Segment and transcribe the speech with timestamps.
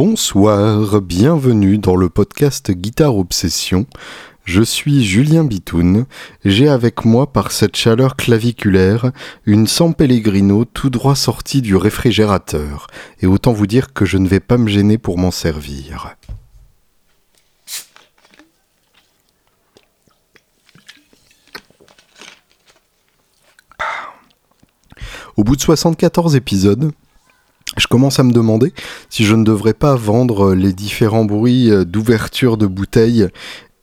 [0.00, 3.84] Bonsoir, bienvenue dans le podcast Guitare Obsession.
[4.44, 6.06] Je suis Julien Bitoun.
[6.44, 9.10] J'ai avec moi, par cette chaleur claviculaire,
[9.44, 12.86] une San Pellegrino tout droit sortie du réfrigérateur.
[13.22, 16.14] Et autant vous dire que je ne vais pas me gêner pour m'en servir.
[25.36, 26.92] Au bout de 74 épisodes,
[27.78, 28.72] je commence à me demander
[29.10, 33.28] si je ne devrais pas vendre les différents bruits euh, d'ouverture de bouteilles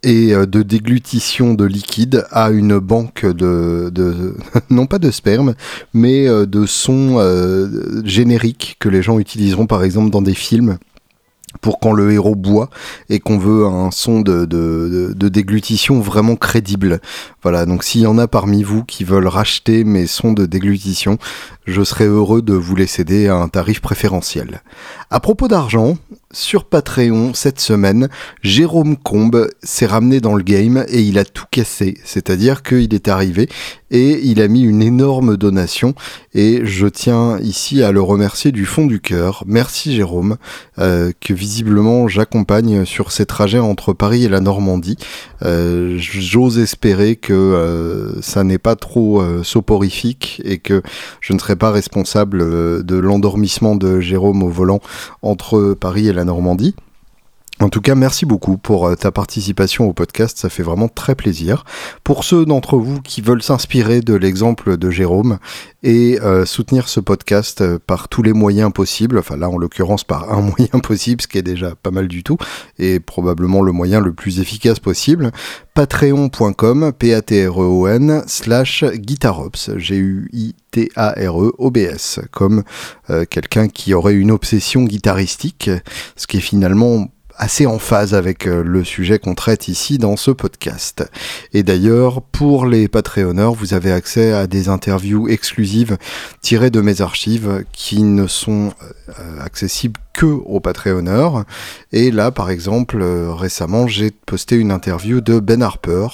[0.02, 4.36] et euh, de déglutition de liquide à une banque de,
[4.70, 5.54] non pas de sperme,
[5.94, 7.18] mais euh, de sons
[8.04, 10.78] génériques que les gens utiliseront par exemple dans des films
[11.60, 12.70] pour quand le héros boit
[13.08, 17.00] et qu'on veut un son de, de, déglutition vraiment crédible.
[17.42, 21.18] Voilà, donc s'il y en a parmi vous qui veulent racheter mes sons de déglutition,
[21.66, 24.62] je serais heureux de vous les céder à un tarif préférentiel.
[25.10, 25.96] À propos d'argent,
[26.32, 28.08] sur Patreon cette semaine,
[28.42, 31.98] Jérôme Combe s'est ramené dans le game et il a tout cassé.
[32.04, 33.48] C'est-à-dire qu'il est arrivé
[33.90, 35.94] et il a mis une énorme donation
[36.34, 39.44] et je tiens ici à le remercier du fond du cœur.
[39.46, 40.36] Merci Jérôme,
[40.78, 44.98] euh, que visiblement j'accompagne sur ces trajets entre Paris et la Normandie.
[45.42, 50.82] Euh, j'ose espérer que euh, ça n'est pas trop soporifique et que
[51.20, 54.80] je ne serai pas responsable de l'endormissement de Jérôme au volant
[55.22, 56.74] entre Paris et la Normandie.
[57.58, 61.14] En tout cas, merci beaucoup pour euh, ta participation au podcast, ça fait vraiment très
[61.14, 61.64] plaisir.
[62.04, 65.38] Pour ceux d'entre vous qui veulent s'inspirer de l'exemple de Jérôme
[65.82, 70.04] et euh, soutenir ce podcast euh, par tous les moyens possibles, enfin là en l'occurrence
[70.04, 72.36] par un moyen possible, ce qui est déjà pas mal du tout,
[72.78, 75.32] et probablement le moyen le plus efficace possible,
[75.72, 80.60] patreon.com, p-a-t-r-e-o-n, slash guitarops, G-U-I-T-A-R-E-O-B-S,
[82.32, 82.64] comme
[83.30, 85.70] quelqu'un qui aurait une obsession guitaristique,
[86.16, 87.08] ce qui est finalement
[87.38, 91.08] assez en phase avec euh, le sujet qu'on traite ici dans ce podcast.
[91.52, 95.98] Et d'ailleurs, pour les Patreonneurs, vous avez accès à des interviews exclusives
[96.40, 98.72] tirées de mes archives qui ne sont
[99.08, 101.44] euh, accessibles que aux Patreonneurs.
[101.92, 106.08] Et là, par exemple, euh, récemment, j'ai posté une interview de Ben Harper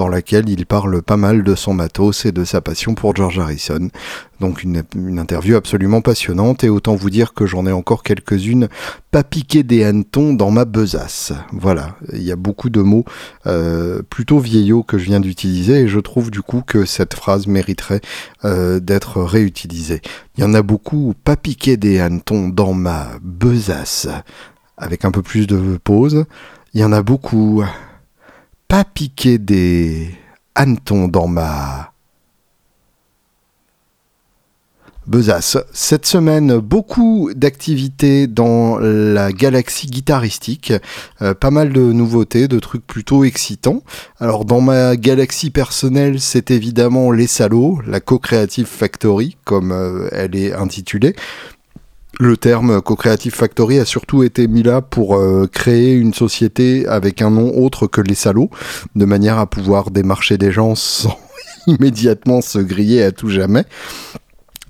[0.00, 3.38] dans laquelle il parle pas mal de son matos et de sa passion pour George
[3.38, 3.90] Harrison.
[4.40, 4.82] Donc une,
[5.18, 8.68] interview absolument passionnante et autant vous dire que j'en ai encore quelques-unes
[9.10, 11.34] pas piquées des hannetons dans ma besace.
[11.52, 13.04] Voilà, il y a beaucoup de mots
[13.46, 17.46] euh, plutôt vieillots que je viens d'utiliser et je trouve du coup que cette phrase
[17.46, 18.00] mériterait
[18.46, 20.00] euh, d'être réutilisée.
[20.38, 24.08] Il y en a beaucoup pas piqué des hannetons dans ma besace.
[24.78, 26.24] Avec un peu plus de pause,
[26.72, 27.62] il y en a beaucoup
[28.70, 30.12] pas piquer des
[30.54, 31.92] hannetons dans ma
[35.08, 35.58] besace.
[35.72, 40.72] Cette semaine, beaucoup d'activités dans la galaxie guitaristique,
[41.20, 43.82] euh, pas mal de nouveautés, de trucs plutôt excitants.
[44.20, 50.36] Alors dans ma galaxie personnelle, c'est évidemment Les Salauds, la Co-Creative Factory, comme euh, elle
[50.36, 51.16] est intitulée,
[52.20, 57.22] le terme Co-Creative Factory a surtout été mis là pour euh, créer une société avec
[57.22, 58.50] un nom autre que les salauds,
[58.94, 61.18] de manière à pouvoir démarcher des gens sans
[61.66, 63.64] immédiatement se griller à tout jamais.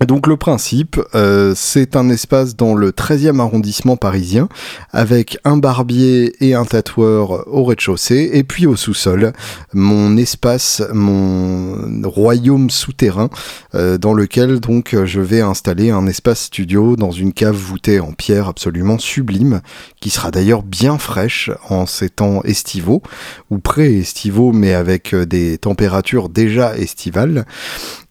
[0.07, 4.49] Donc le principe, euh, c'est un espace dans le 13e arrondissement parisien,
[4.91, 9.31] avec un barbier et un tatoueur au rez-de-chaussée, et puis au sous-sol,
[9.73, 13.29] mon espace, mon royaume souterrain,
[13.75, 18.11] euh, dans lequel donc je vais installer un espace studio dans une cave voûtée en
[18.11, 19.61] pierre absolument sublime,
[19.99, 23.03] qui sera d'ailleurs bien fraîche en ces temps estivaux,
[23.51, 27.45] ou pré-estivaux, mais avec des températures déjà estivales.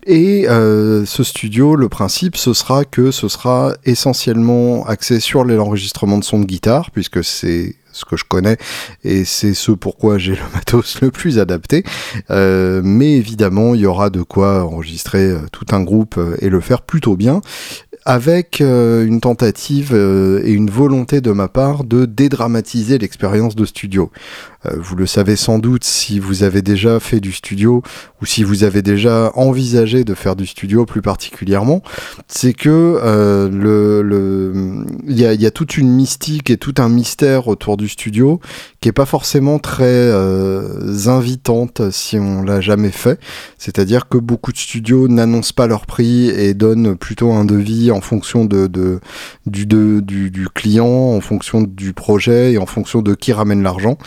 [0.07, 6.19] Et euh, ce studio, le principe, ce sera que ce sera essentiellement axé sur l'enregistrement
[6.19, 8.57] de son de guitare, puisque c'est ce que je connais
[9.03, 11.85] et c'est ce pourquoi j'ai le matos le plus adapté.
[12.31, 16.61] Euh, mais évidemment, il y aura de quoi enregistrer euh, tout un groupe et le
[16.61, 17.41] faire plutôt bien
[18.11, 23.65] avec euh, une tentative euh, et une volonté de ma part de dédramatiser l'expérience de
[23.65, 24.11] studio.
[24.67, 27.85] Euh, vous le savez sans doute si vous avez déjà fait du studio
[28.21, 31.85] ou si vous avez déjà envisagé de faire du studio plus particulièrement,
[32.27, 32.99] c'est que
[35.07, 38.41] il y a, toute une mystique et tout un mystère autour du studio
[38.81, 40.11] qui est pas forcément très
[41.07, 43.21] invitante si on l'a jamais fait.
[43.59, 48.01] C'est-à-dire que beaucoup de studios n'annoncent pas leur prix et donnent plutôt un devis en
[48.01, 49.01] fonction de,
[49.47, 53.99] du, du, client, en fonction du projet et en fonction de qui ramène l'argent.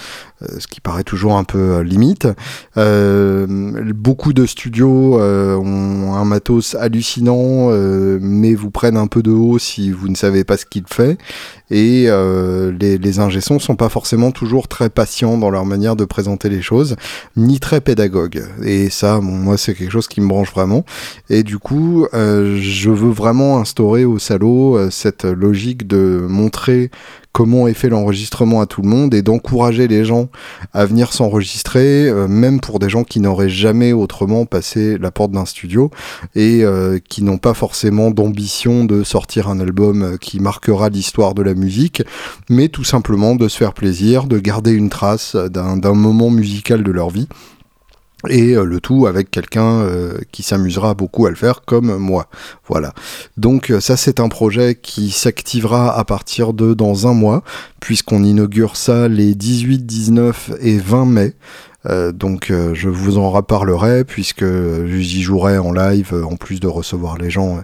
[0.59, 2.27] Ce qui paraît toujours un peu limite.
[2.75, 7.69] beaucoup de studios ont un matos hallucinant,
[8.21, 11.17] mais vous prennent un peu de haut si vous ne savez pas ce qu'il fait.
[11.71, 12.07] Et
[12.79, 16.61] les, les ingessons sont pas forcément toujours très patients dans leur manière de présenter les
[16.61, 16.95] choses,
[17.35, 18.43] ni très pédagogues.
[18.63, 20.85] Et ça, moi, c'est quelque chose qui me branche vraiment.
[21.29, 26.91] Et du coup, je veux vraiment instaurer au salaud cette logique de montrer
[27.33, 30.29] comment est fait l'enregistrement à tout le monde et d'encourager les gens
[30.71, 35.31] à venir s'enregistrer, euh, même pour des gens qui n'auraient jamais autrement passé la porte
[35.31, 35.89] d'un studio
[36.35, 41.33] et euh, qui n'ont pas forcément d'ambition de sortir un album euh, qui marquera l'histoire
[41.33, 42.03] de la musique,
[42.49, 46.91] mais tout simplement de se faire plaisir, de garder une trace d'un moment musical de
[46.91, 47.27] leur vie
[48.29, 52.27] et euh, le tout avec quelqu'un euh, qui s'amusera beaucoup à le faire comme moi.
[52.67, 52.93] Voilà.
[53.37, 57.43] Donc euh, ça c'est un projet qui s'activera à partir de dans un mois
[57.79, 61.33] puisqu'on inaugure ça les 18, 19 et 20 mai.
[61.85, 66.67] Euh, donc euh, je vous en reparlerai puisque j'y jouerai en live en plus de
[66.67, 67.59] recevoir les gens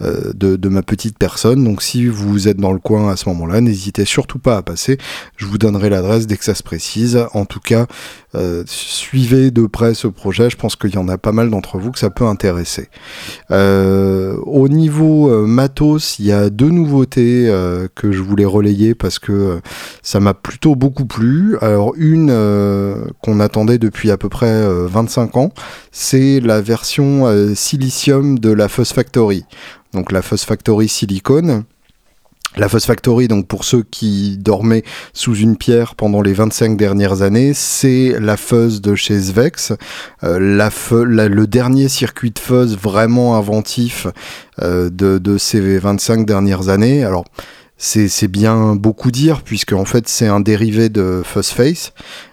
[0.00, 1.64] de, de, ma petite personne.
[1.64, 4.98] Donc si vous êtes dans le coin à ce moment-là, n'hésitez surtout pas à passer.
[5.36, 7.26] Je vous donnerai l'adresse dès que ça se précise.
[7.32, 7.86] En tout cas,
[8.34, 11.78] euh, suivez de près ce projet, je pense qu'il y en a pas mal d'entre
[11.78, 12.88] vous que ça peut intéresser.
[13.50, 17.52] Euh, au niveau euh, matos, il y a deux nouveautés
[17.94, 19.60] que je voulais relayer parce que
[20.02, 21.56] ça m'a plutôt beaucoup plu.
[21.60, 22.28] Alors une
[23.22, 25.52] qu'on depuis à peu près 25 ans,
[25.92, 29.44] c'est la version silicium de la Fuzz Factory.
[29.92, 31.64] Donc la Fuzz Factory Silicone
[32.56, 37.22] la Fuzz Factory, donc pour ceux qui dormaient sous une pierre pendant les 25 dernières
[37.22, 39.72] années, c'est la fuzz de chez Svex,
[40.22, 40.70] euh, la,
[41.28, 44.06] le dernier circuit de fuzz vraiment inventif
[44.62, 47.04] euh, de, ces 25 dernières années.
[47.04, 47.24] Alors
[47.84, 51.92] c'est bien beaucoup dire puisque en fait c'est un dérivé de Fuzzface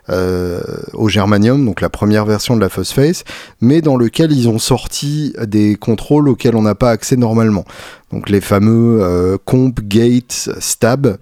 [0.09, 0.61] euh,
[0.93, 3.25] au germanium, donc la première version de la Fuzzface,
[3.59, 7.65] mais dans lequel ils ont sorti des contrôles auxquels on n'a pas accès normalement.
[8.11, 11.17] Donc les fameux euh, comp, gate, stab,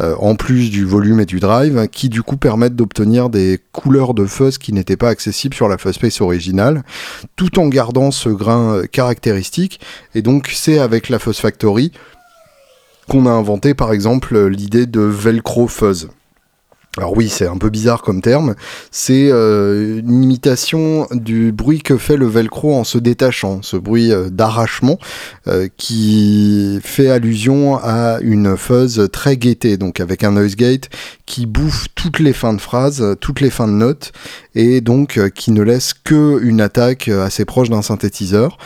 [0.00, 4.14] euh, en plus du volume et du drive, qui du coup permettent d'obtenir des couleurs
[4.14, 6.82] de fuzz qui n'étaient pas accessibles sur la Fuzzface originale,
[7.36, 9.78] tout en gardant ce grain caractéristique.
[10.14, 11.92] Et donc c'est avec la Fuzz Factory
[13.08, 16.08] qu'on a inventé par exemple l'idée de Velcro Fuzz.
[16.96, 18.54] Alors oui, c'est un peu bizarre comme terme.
[18.92, 24.12] C'est euh, une imitation du bruit que fait le velcro en se détachant, ce bruit
[24.12, 25.00] euh, d'arrachement
[25.48, 30.88] euh, qui fait allusion à une fuzz très gaitée, donc avec un noise gate
[31.26, 34.12] qui bouffe toutes les fins de phrases, toutes les fins de notes,
[34.54, 38.56] et donc qui ne laisse que une attaque assez proche d'un synthétiseur.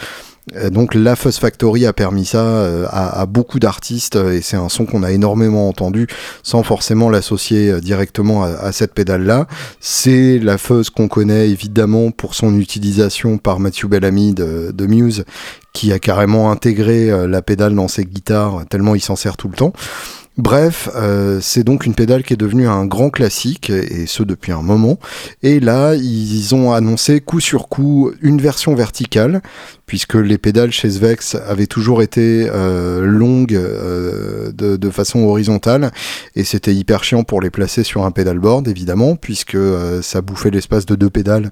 [0.56, 4.56] Euh, donc la Fuzz Factory a permis ça euh, à, beaucoup d'artistes euh, et c'est
[4.56, 6.06] un son qu'on a énormément entendu
[6.42, 9.46] sans forcément l'associer directement à, cette pédale là.
[9.80, 15.24] C'est la Fuzz qu'on connaît évidemment pour son utilisation par Matthew Bellamy de, Muse
[15.72, 19.56] qui a carrément intégré la pédale dans ses guitares tellement il s'en sert tout le
[19.56, 19.72] temps.
[20.38, 20.88] Bref,
[21.40, 24.98] c'est donc une pédale qui est devenue un grand classique, et ce depuis un moment.
[25.42, 29.42] Et là, ils ont annoncé coup sur coup une version verticale,
[29.88, 35.90] puisque les pédales chez Svex avaient toujours été euh, longues euh, de, façon horizontale,
[36.36, 39.58] et c'était hyper chiant pour les placer sur un pédalboard, évidemment, puisque
[40.02, 41.50] ça bouffait l'espace de deux pédales,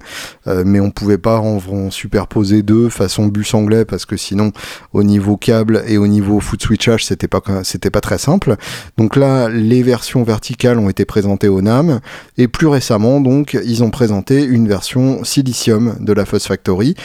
[0.65, 4.51] mais on pouvait pas en, en, superposer deux façon bus anglais, parce que sinon,
[4.93, 8.55] au niveau câble et au niveau foot switchage, c'était pas, c'était pas très simple.
[8.97, 11.99] Donc là, les versions verticales ont été présentées au NAM.
[12.37, 16.95] Et plus récemment, donc, ils ont présenté une version silicium de la Fuzz Factory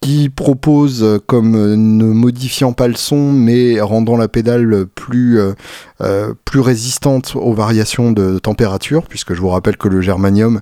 [0.00, 5.54] qui propose, comme ne modifiant pas le son, mais rendant la pédale plus, euh,
[6.00, 10.60] euh, plus résistante aux variations de température, puisque je vous rappelle que le germanium,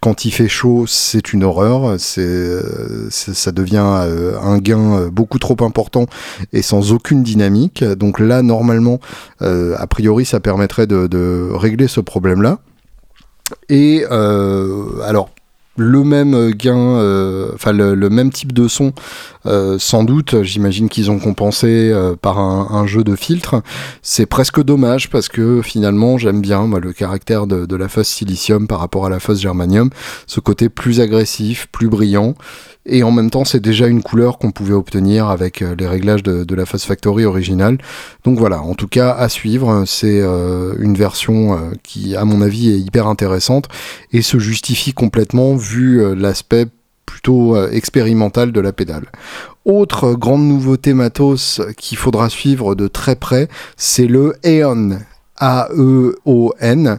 [0.00, 2.60] quand il fait chaud, c'est une horreur, c'est,
[3.10, 6.06] ça devient euh, un gain beaucoup trop important
[6.54, 7.84] et sans aucune dynamique.
[7.84, 9.00] Donc là, normalement,
[9.40, 12.60] a priori, ça permettrait de, de régler ce problème-là.
[13.68, 15.30] Et alors,
[15.78, 18.92] le même gain, euh, enfin le, même type de son,
[19.46, 20.42] euh, sans doute.
[20.42, 23.62] J'imagine qu'ils ont compensé euh, par un, jeu de filtre.
[24.02, 28.08] C'est presque dommage parce que finalement j'aime bien moi, le caractère de, de la phase
[28.08, 29.90] silicium par rapport à la phase germanium,
[30.26, 32.34] ce côté plus agressif, plus brillant
[32.86, 36.22] et en même temps c'est déjà une couleur qu'on pouvait obtenir avec euh, les réglages
[36.22, 37.78] de, la Fuzz Factory originale.
[38.24, 42.42] Donc voilà, en tout cas à suivre, c'est euh, une version euh, qui à mon
[42.42, 43.68] avis est hyper intéressante
[44.12, 46.66] et se justifie complètement vu l'aspect
[47.06, 49.06] plutôt expérimental de la pédale.
[49.64, 54.98] Autre grande nouveauté matos qu'il faudra suivre de très près, c'est le Aeon.
[55.40, 56.98] A-E-O-N.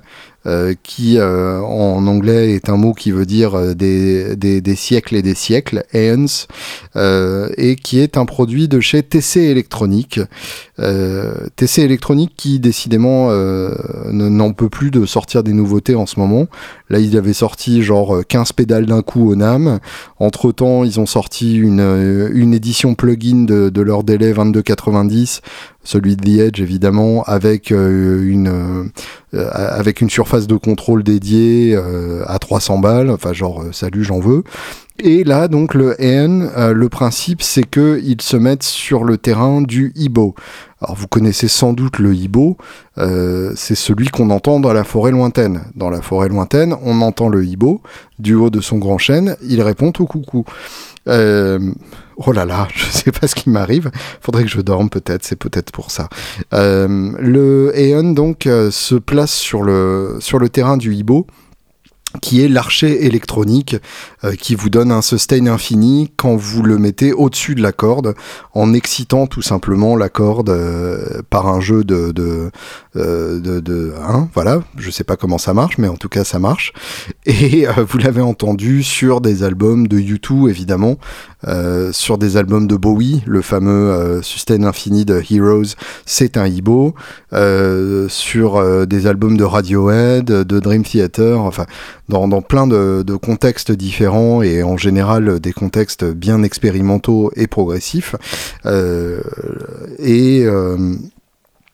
[0.84, 5.84] Qui en anglais est un mot qui veut dire des, des, siècles et des siècles,
[5.94, 6.48] aeons,
[7.58, 10.20] et qui est un produit de chez TC Electronic.
[10.78, 13.32] TC Electronic qui décidément
[14.12, 16.48] n'en peut plus de sortir des nouveautés en ce moment.
[16.90, 19.80] Là, ils avaient sorti genre 15 pédales d'un coup au NAM.
[20.20, 25.42] Entre temps, ils ont sorti une, une édition plugin de, de leur délai 2290
[25.90, 28.92] celui de The Edge évidemment, avec euh, une
[29.34, 34.20] euh, avec une surface de contrôle dédiée euh, à 300 balles, enfin genre salut j'en
[34.20, 34.44] veux.
[35.02, 39.62] Et là donc le EN, le principe c'est que ils se mettent sur le terrain
[39.62, 40.36] du Ibo.
[40.82, 42.58] Alors vous connaissez sans doute le Ibo,
[42.98, 45.62] c'est celui qu'on entend dans la forêt lointaine.
[45.76, 47.82] Dans la forêt lointaine, on entend le Ibo
[48.20, 50.44] du haut de son grand chêne, il répond au coucou.
[51.08, 51.60] Euh,
[52.20, 53.92] oh là là, je sais pas ce qui m'arrive.
[54.22, 56.10] Faudrait que je dorme peut-être, c'est peut-être pour ça.
[56.54, 61.26] Euh, le Aeon donc euh, se place sur le sur le terrain du Ibo
[62.22, 63.76] qui est l'archer électronique
[64.24, 68.16] euh, qui vous donne un sustain infini quand vous le mettez au-dessus de la corde
[68.54, 72.50] en excitant tout simplement la corde euh, par un jeu de de,
[72.96, 74.62] euh, de, de hein, voilà.
[74.78, 76.74] Je sais pas comment ça marche mais en tout cas ça marche.
[77.26, 80.98] Et vous l'avez entendu sur des albums de U2 évidemment.
[81.94, 85.76] Sur des albums de Bowie le fameux sustain infini de Heroes
[86.06, 86.96] c'est un Ibo
[88.10, 91.66] sur des albums de Radiohead de Dream Theater enfin
[92.10, 98.16] dans, plein de, contextes différents et en général des contextes bien expérimentaux et progressifs.
[98.66, 99.22] Euh,
[100.00, 100.96] et euh,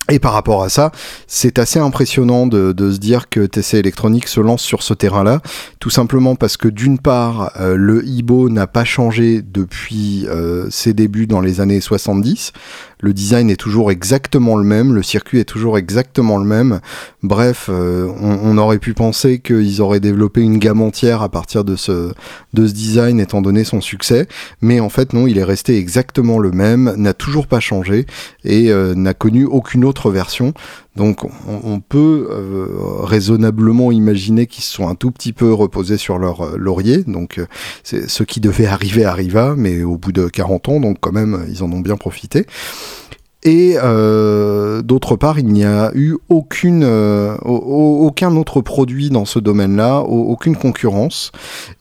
[0.07, 0.91] et par rapport à ça,
[1.25, 5.41] c'est assez impressionnant de, se dire que TC Electronics se lance sur ce terrain-là,
[5.79, 10.27] tout simplement parce que d'une part, euh, le Ibo n'a pas changé depuis
[10.69, 12.53] ses débuts dans les années 70.
[13.05, 16.79] Le design est toujours exactement le même, le circuit est toujours exactement le même.
[17.21, 21.75] Bref, euh, on, aurait pu penser qu'ils auraient développé une gamme entière à partir de
[21.75, 22.13] ce,
[22.55, 24.27] de ce design étant donné son succès,
[24.61, 28.07] mais en fait non, il est resté exactement le même, n'a toujours pas changé
[28.43, 30.55] et n'a connu aucune autre version.
[30.95, 32.67] Donc on, peut euh,
[33.01, 37.03] raisonnablement imaginer qu'ils se sont un tout petit peu reposés sur leur euh, laurier.
[37.03, 37.47] Donc euh,
[37.83, 41.63] ce qui devait arriver arriva, mais au bout de 40 ans, donc quand même ils
[41.63, 42.45] en ont bien profité.
[43.45, 43.75] Et
[44.83, 46.83] d'autre part, il n'y a eu aucune,
[47.43, 51.31] aucun autre produit dans ce domaine-là, aucune concurrence.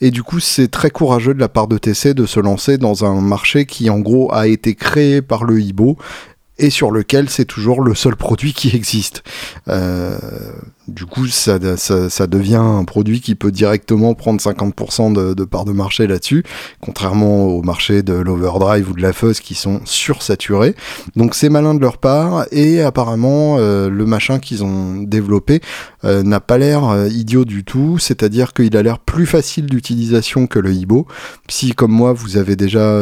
[0.03, 3.07] Et du coup, c'est très courageux de la part de TC de se lancer dans
[3.07, 5.97] un marché qui, en gros, a été créé par le Ibo
[6.59, 9.23] et sur lequel c'est toujours le seul produit qui existe.
[9.69, 10.19] Euh,
[10.89, 16.07] du coup, ça, devient un produit qui peut directement prendre 50% de, part de marché
[16.07, 16.45] là-dessus,
[16.81, 20.75] contrairement au marché de l'overdrive ou de la fuzz qui sont sursaturés.
[21.17, 25.61] Donc c'est malin de leur part, et apparemment euh, le machin qu'ils ont développé
[26.05, 30.47] euh, n'a pas l'air euh, idiot du tout, c'est-à-dire qu'il a l'air plus facile d'utilisation
[30.47, 31.07] que le Ibo.
[31.49, 33.01] Si comme moi vous avez déjà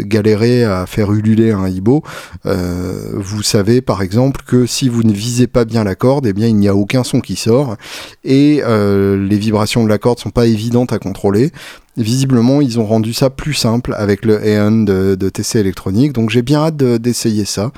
[0.00, 2.02] galéré à faire ululer un Ibo,
[2.44, 6.46] vous savez par exemple que si vous ne visez pas bien la corde, eh bien
[6.46, 7.76] il n'y a aucun son qui sort.
[8.24, 11.52] Et euh, les vibrations de la corde sont pas évidentes à contrôler
[11.96, 16.12] visiblement, ils ont rendu ça plus simple avec le Aeon de, de TC électronique.
[16.12, 17.72] Donc j'ai bien hâte d'essayer ça.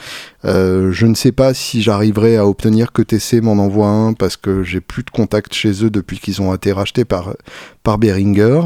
[0.44, 4.36] Euh, je ne sais pas si j'arriverai à obtenir que TC m'en envoie un parce
[4.36, 7.34] que j'ai plus de contact chez eux depuis qu'ils ont été rachetés par,
[7.82, 8.60] par Behringer.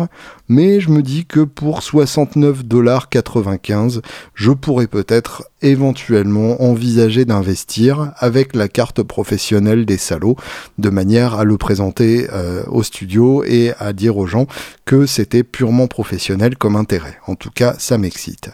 [0.48, 4.02] Mais je me dis que pour 69,95$,
[4.34, 10.36] je pourrais peut-être éventuellement envisager d'investir avec la carte professionnelle des salauds
[10.76, 14.46] de manière à le présenter euh, au studio et à dire aux gens
[14.84, 17.18] que c'était purement professionnel comme intérêt.
[17.26, 18.50] En tout cas, ça m'excite.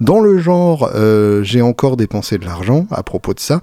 [0.00, 3.60] Dans le genre, euh, j'ai encore dépensé de l'argent à propos de ça.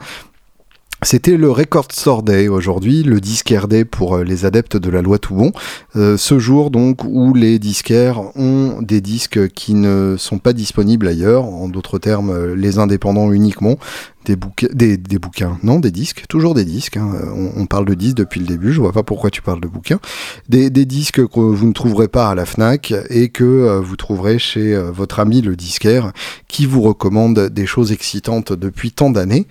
[1.01, 5.01] C'était le Record Store Day aujourd'hui, le disquaire day pour euh, les adeptes de la
[5.01, 5.53] loi tout bon.
[5.95, 11.07] Euh, ce jour donc où les disquaires ont des disques qui ne sont pas disponibles
[11.07, 13.77] ailleurs, en d'autres termes les indépendants uniquement,
[14.25, 16.97] des, bouquins, non, des disques, toujours des disques.
[16.97, 17.09] Hein.
[17.55, 19.99] On, parle de disques depuis le début, je vois pas pourquoi tu parles de bouquins.
[20.47, 24.39] Des, disques que vous ne trouverez pas à la Fnac et que euh, vous trouverez
[24.39, 26.11] chez euh, votre ami le disquaire
[26.47, 29.45] qui vous recommande des choses excitantes depuis tant d'années.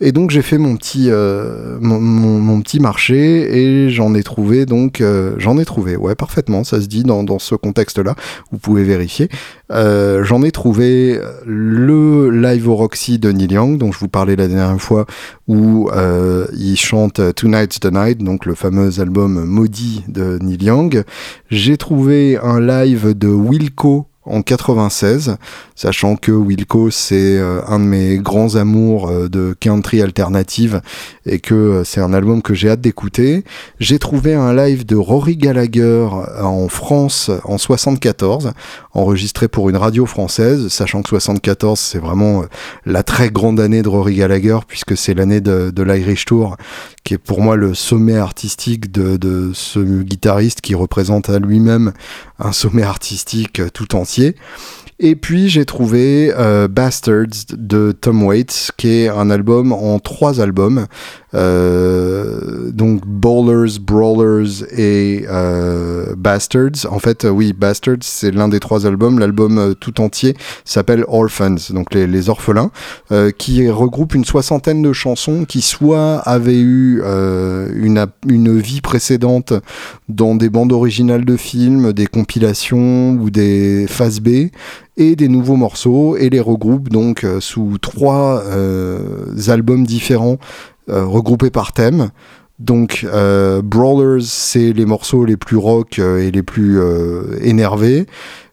[0.00, 1.78] Et donc j'ai fait mon petit, euh,
[2.80, 5.02] marché et j'en ai trouvé donc,
[5.36, 8.14] j'en ai trouvé, ouais, parfaitement, ça se dit dans, dans ce contexte-là,
[8.52, 9.28] vous pouvez vérifier.
[9.70, 14.80] J'en ai trouvé le Live au de Neil Young, dont je vous parlais la dernière
[14.80, 15.06] fois,
[15.48, 21.04] où euh, il chante Tonight's the Night, donc le fameux album maudit de Neil Young.
[21.50, 25.36] J'ai trouvé un live de Wilco en 96,
[25.74, 30.82] sachant que Wilco c'est euh, un de mes grands amours euh, de country alternative
[31.24, 33.44] et que euh, c'est un album que j'ai hâte d'écouter.
[33.78, 36.06] J'ai trouvé un live de Rory Gallagher
[36.38, 38.52] en France en 74,
[38.92, 42.44] enregistré pour une radio française, sachant que 74 c'est vraiment
[42.84, 46.58] la très grande année de Rory Gallagher puisque c'est l'année de, de l'Irish Tour
[47.04, 51.92] qui est pour moi le sommet artistique de, de ce guitariste qui représente à lui-même
[52.38, 54.09] un sommet artistique tout entier.
[55.02, 60.40] Et puis j'ai trouvé euh, Bastards de Tom Waits, qui est un album en trois
[60.40, 60.86] albums.
[61.34, 66.86] Euh, donc Bowlers, Brawlers et euh, Bastards.
[66.90, 69.18] En fait, oui, Bastards, c'est l'un des trois albums.
[69.18, 72.70] L'album tout entier s'appelle Orphans, donc les, orphelins,
[73.38, 79.52] qui regroupe une soixantaine de chansons qui soit avaient eu une, une vie précédente
[80.08, 84.50] dans des bandes originales de films, des compilations ou des phases B
[84.96, 90.79] et des nouveaux morceaux et les regroupe donc euh, sous trois euh, albums différents euh,
[90.90, 92.10] regroupés par thème.
[92.58, 93.06] Donc
[93.64, 96.80] Brawlers, c'est les morceaux les plus rock et les plus
[97.40, 98.06] énervés.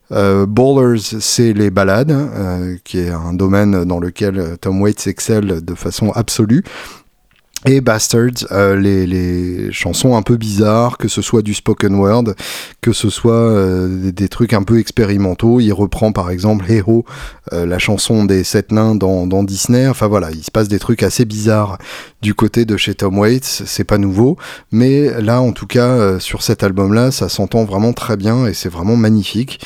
[0.10, 2.16] Ballers, c'est les ballades,
[2.86, 6.64] qui est un domaine dans lequel Tom Waits excelle de façon absolue
[7.66, 12.36] et Bastards, euh, les, les, chansons un peu bizarres, que ce soit du spoken word,
[12.82, 15.60] que ce soit euh, des, trucs un peu expérimentaux.
[15.60, 17.04] Il reprend par exemple Hero,
[17.54, 19.88] euh, la chanson des sept nains dans, dans, Disney.
[19.88, 21.80] Enfin voilà, il se passe des trucs assez bizarres
[22.22, 23.64] du côté de chez Tom Waits.
[23.66, 24.38] C'est pas nouveau,
[24.72, 28.70] mais là en tout cas sur cet album-là, ça s'entend vraiment très bien et c'est
[28.70, 29.60] vraiment magnifique.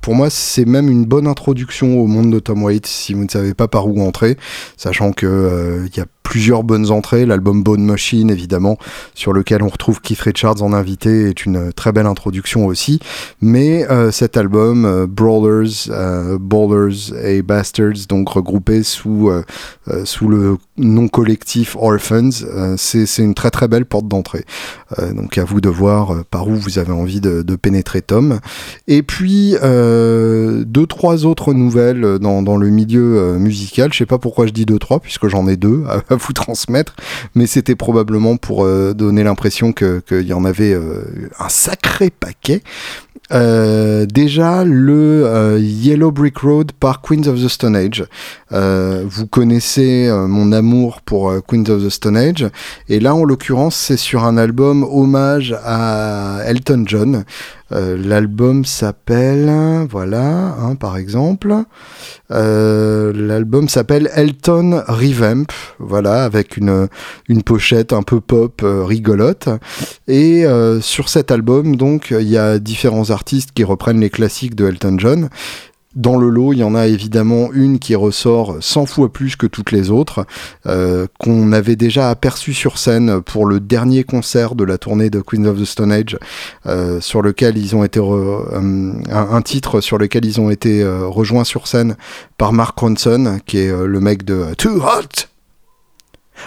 [0.00, 3.30] pour moi, c'est même une bonne introduction au monde de Tom Waits si vous ne
[3.30, 4.36] savez pas par où entrer,
[4.76, 7.26] sachant que il y a plusieurs bonnes entrées.
[7.26, 8.78] L'album Bone Machine, évidemment,
[9.14, 13.00] sur lequel on retrouve Keith Richards en invité, est une très belle introduction aussi.
[13.42, 19.30] Mais euh, cet album, euh, Brawlers, euh, Ballers et Bastards, donc regroupés sous,
[20.04, 22.30] sous le nom collectif Orphans,
[22.76, 24.44] c'est une très très belle porte d'entrée.
[25.14, 28.40] donc à vous de voir par où vous avez envie de, pénétrer Tom.
[28.88, 33.92] Et puis, deux, trois autres nouvelles dans, le milieu musical.
[33.92, 36.94] Je sais pas pourquoi je dis deux, trois, puisque j'en ai deux à vous transmettre,
[37.34, 42.62] mais c'était probablement pour euh, donner l'impression qu'il y en avait euh, un sacré paquet.
[43.32, 48.04] Euh, déjà le Yellow Brick Road par Queens of the Stone Age.
[48.52, 52.46] Vous connaissez mon amour pour Queens of the Stone Age,
[52.88, 57.24] et là en l'occurrence c'est sur un album hommage à Elton John.
[57.70, 59.50] L'album s'appelle,
[59.90, 61.54] voilà, hein, par exemple,
[62.30, 65.46] euh, l'album s'appelle Elton Revamp,
[65.78, 66.88] voilà, avec une,
[67.28, 69.48] une pochette un peu pop euh, rigolote.
[70.08, 74.54] Et euh, sur cet album, donc, il y a différents artistes qui reprennent les classiques
[74.54, 75.28] de Elton John.
[75.94, 79.46] Dans le lot, il y en a évidemment une qui ressort 100 fois plus que
[79.46, 80.24] toutes les autres,
[80.66, 85.20] euh, qu'on avait déjà aperçu sur scène pour le dernier concert de la tournée de
[85.20, 86.18] Queen of the Stone Age,
[86.66, 91.44] euh, sur lequel ils ont été euh, un, titre sur lequel ils ont été rejoints
[91.44, 91.96] sur scène
[92.38, 95.31] par Mark Ronson, qui est le mec de Too Hot.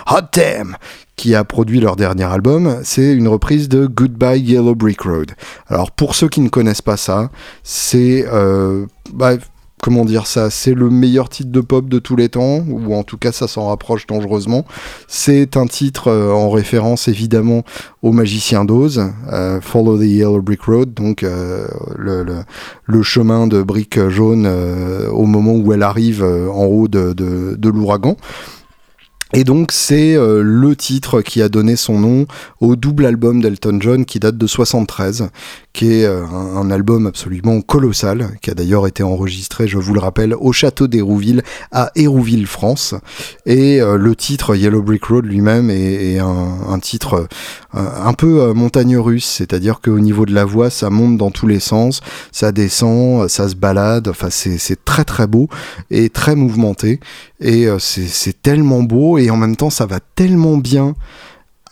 [0.07, 0.77] Hot Damn,
[1.15, 5.31] qui a produit leur dernier album, c'est une reprise de Goodbye Yellow Brick Road.
[5.67, 7.29] Alors pour ceux qui ne connaissent pas ça,
[7.63, 9.33] c'est euh, bah,
[9.81, 13.03] comment dire ça, c'est le meilleur titre de pop de tous les temps, ou en
[13.03, 14.65] tout cas ça s'en rapproche dangereusement.
[15.07, 17.63] C'est un titre euh, en référence évidemment
[18.01, 21.25] au Magicien d'Oz, euh, Follow the Yellow Brick Road, donc
[21.97, 24.47] le, chemin de briques jaunes
[25.11, 28.17] au moment où elle arrive en haut de l'ouragan.
[29.33, 32.27] Et donc c'est euh, le titre qui a donné son nom
[32.61, 35.29] au double album d'Elton John qui date de 73,
[35.75, 39.99] qui est euh, un, album absolument colossal, qui a d'ailleurs été enregistré, je vous le
[39.99, 42.95] rappelle, au château d'Hérouville, à Hérouville, France.
[43.45, 47.27] Et euh, le titre Yellow Brick Road lui-même est, un, titre
[47.73, 51.59] un peu montagne russe, c'est-à-dire qu'au niveau de la voix, ça monte dans tous les
[51.59, 51.99] sens,
[52.31, 55.49] ça descend, ça se balade, enfin c'est très très beau
[55.91, 56.99] et très mouvementé.
[57.41, 60.95] Et c'est tellement beau et en même temps ça va tellement bien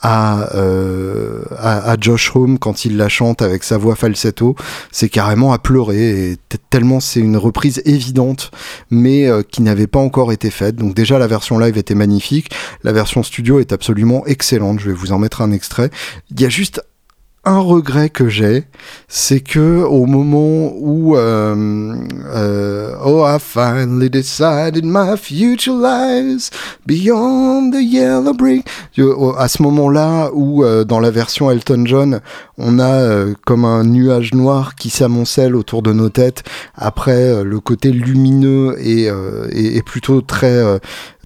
[0.05, 4.55] euh, à, à, Josh Home quand il la chante avec sa voix falsetto,
[4.91, 6.37] c'est carrément à pleurer, et
[6.69, 8.51] tellement c'est une reprise évidente,
[8.89, 10.75] mais euh, qui n'avait pas encore été faite.
[10.75, 12.51] Donc déjà la version live était magnifique,
[12.83, 15.89] la version studio est absolument excellente, je vais vous en mettre un extrait.
[16.31, 16.81] Il y a juste
[17.45, 18.63] un regret que j'ai,
[19.09, 21.93] c'est que au moment où euh,
[22.33, 26.49] euh, Oh, I finally decided my future lies
[26.85, 28.65] beyond the yellow brick.
[29.37, 32.21] À ce moment-là, où euh, dans la version Elton John,
[32.57, 36.43] on a comme un nuage noir qui s'amoncelle autour de nos têtes.
[36.75, 40.79] Après, le côté lumineux et plutôt très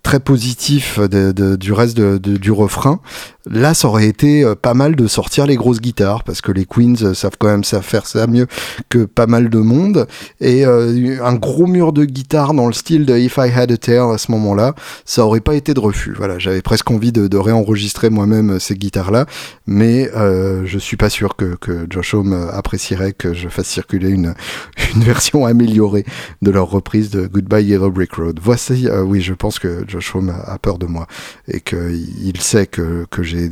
[0.08, 3.02] très positif du reste du refrain.
[3.50, 6.65] Là, ça aurait été euh, pas mal de sortir les grosses guitares parce que les
[6.65, 8.48] Queens euh, savent quand même faire ça mieux
[8.89, 10.08] que pas mal de monde.
[10.41, 13.78] Et euh, un gros mur de guitare dans le style de If I Had a
[13.78, 16.13] Tail à ce moment-là, ça aurait pas été de refus.
[16.17, 19.28] Voilà, j'avais presque envie de, réenregistrer moi-même ces guitares-là,
[19.67, 21.56] mais je suis pas sûr que,
[21.89, 24.34] Josh Homme apprécierait que je fasse circuler une,
[24.96, 26.04] une version améliorée
[26.41, 28.39] de leur reprise de Goodbye Yellow Brick Road.
[28.41, 31.07] Voici, oui, je pense que Josh Homme a peur de moi
[31.47, 33.49] et qu'il sait que, que j'ai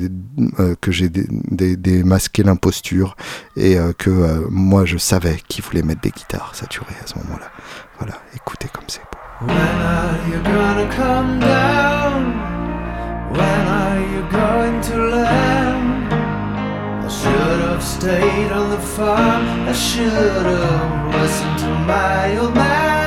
[0.59, 3.15] euh, que j'ai démasqué l'imposture
[3.55, 7.17] et euh, que euh, moi je savais qu'il voulait mettre des guitares saturées à ce
[7.19, 7.51] moment-là.
[7.99, 9.47] Voilà, écoutez comme c'est beau.
[9.47, 12.33] When are you gonna come down?
[13.31, 16.13] When are you going to land?
[17.03, 19.67] I should have stayed on the farm.
[19.67, 23.04] I should have listened to my old man.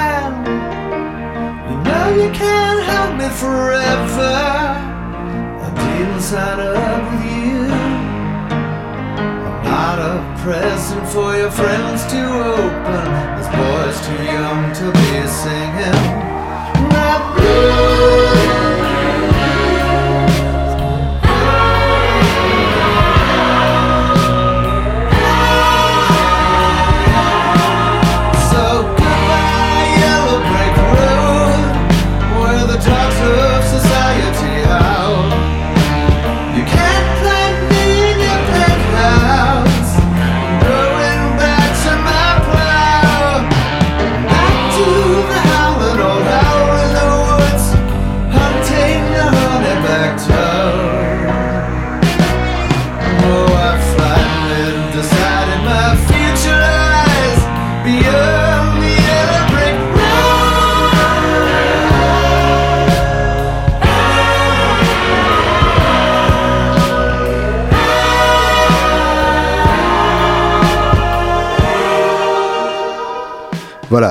[2.09, 4.33] You you can't help me forever.
[5.61, 7.61] I didn't sign up with you.
[9.47, 12.21] I'm not a present for your friends to
[12.57, 13.09] open.
[13.37, 15.99] This boy's too young to be singing.
[16.88, 18.28] That blue.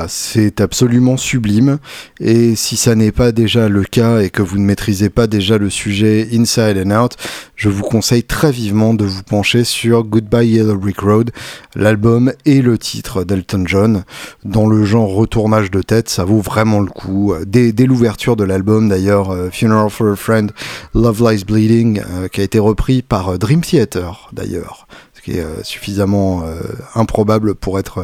[0.07, 1.79] C'est absolument sublime.
[2.19, 5.57] Et si ça n'est pas déjà le cas et que vous ne maîtrisez pas déjà
[5.57, 7.13] le sujet Inside and Out,
[7.55, 11.31] je vous conseille très vivement de vous pencher sur Goodbye Yellow Brick Road,
[11.75, 14.03] l'album et le titre d'Elton John.
[14.43, 17.33] Dans le genre retournage de tête, ça vaut vraiment le coup.
[17.45, 20.51] Dès, l'ouverture de l'album, d'ailleurs, euh, Funeral for a Friend,
[20.93, 24.87] Love Lies Bleeding, euh, qui a été repris par euh, Dream Theater, d'ailleurs
[25.31, 26.61] est euh, suffisamment euh,
[26.95, 27.99] improbable pour être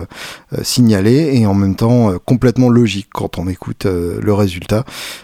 [0.53, 4.83] euh, signalé et en même temps complètement logique quand on écoute le résultat.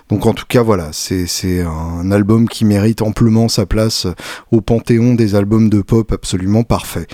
[0.10, 4.08] Donc en tout cas voilà, c'est un album qui mérite amplement sa place
[4.52, 7.08] au panthéon des albums de pop absolument parfait.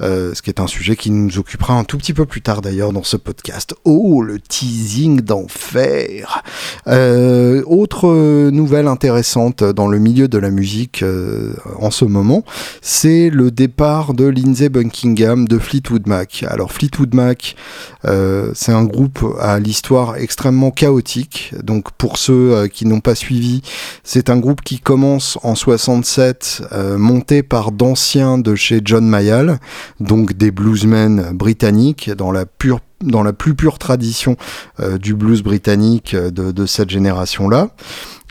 [0.00, 2.92] ce qui est un sujet qui nous occupera un tout petit peu plus tard d'ailleurs
[2.92, 3.74] dans ce podcast.
[3.84, 6.42] Oh, le teasing d'enfer
[6.86, 11.04] Autre nouvelle intéressante dans le milieu de la musique
[11.78, 12.44] en ce moment,
[12.82, 16.44] c'est le départ de Lindsey Buckingham de Fleetwood Mac.
[16.48, 17.56] Alors Fleetwood Mac,
[18.04, 21.52] euh, c'est un groupe à l'histoire extrêmement chaotique.
[21.62, 23.62] Donc pour ceux euh, qui n'ont pas suivi,
[24.04, 29.58] c'est un groupe qui commence en 67, euh, monté par d'anciens de chez John Mayall,
[30.00, 34.36] donc des bluesmen britanniques dans la pure dans la plus pure tradition
[35.00, 37.70] du blues britannique de, de cette génération-là.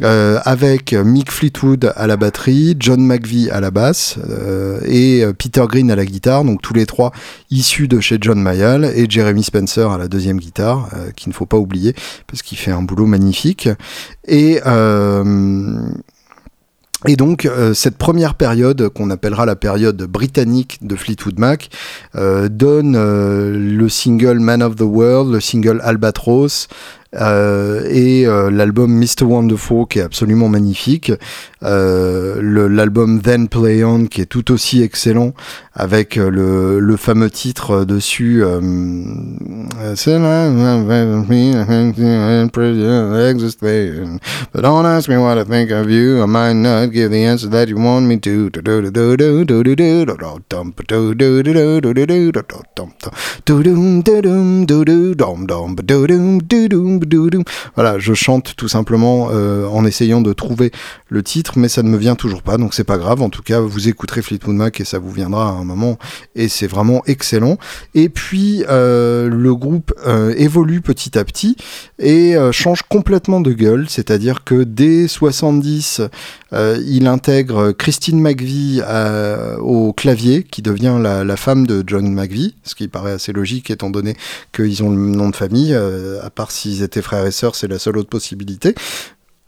[0.03, 5.33] Euh, avec Mick Fleetwood à la batterie, John McVie à la basse euh, et euh,
[5.33, 7.11] Peter Green à la guitare, donc tous les trois
[7.49, 11.47] issus de chez John Mayall et Jeremy Spencer à la deuxième guitare, qu'il ne faut
[11.47, 11.95] pas oublier
[12.27, 13.69] parce qu'il fait un boulot magnifique.
[14.27, 14.59] Et
[17.05, 21.69] et donc cette première période qu'on appellera la période britannique de Fleetwood Mac
[22.15, 29.23] donne le single Man of the World, le single Albatross, euh, et euh, l'album Mr.
[29.23, 31.11] Wonderful qui est absolument magnifique,
[31.63, 35.33] euh, l'album Then Play On qui est tout aussi excellent
[35.73, 38.43] avec le, fameux titre dessus.
[57.75, 60.71] Voilà, je chante tout simplement euh, en essayant de trouver
[61.09, 63.21] le titre, mais ça ne me vient toujours pas, donc c'est pas grave.
[63.21, 65.97] En tout cas, vous écouterez Fleetwood Mac et ça vous viendra à un moment,
[66.35, 67.57] et c'est vraiment excellent.
[67.95, 71.55] Et puis euh, le groupe euh, évolue petit à petit
[71.99, 76.01] et change complètement de gueule, c'est-à-dire que dès 70,
[76.53, 78.81] euh, il intègre Christine McVie
[79.59, 83.71] au clavier, qui devient la, la, femme de John McVie, ce qui paraît assez logique
[83.71, 84.15] étant donné
[84.53, 87.79] qu'ils ont le nom de famille, à part s'ils étaient frères et sœurs, c'est la
[87.79, 88.75] seule autre possibilité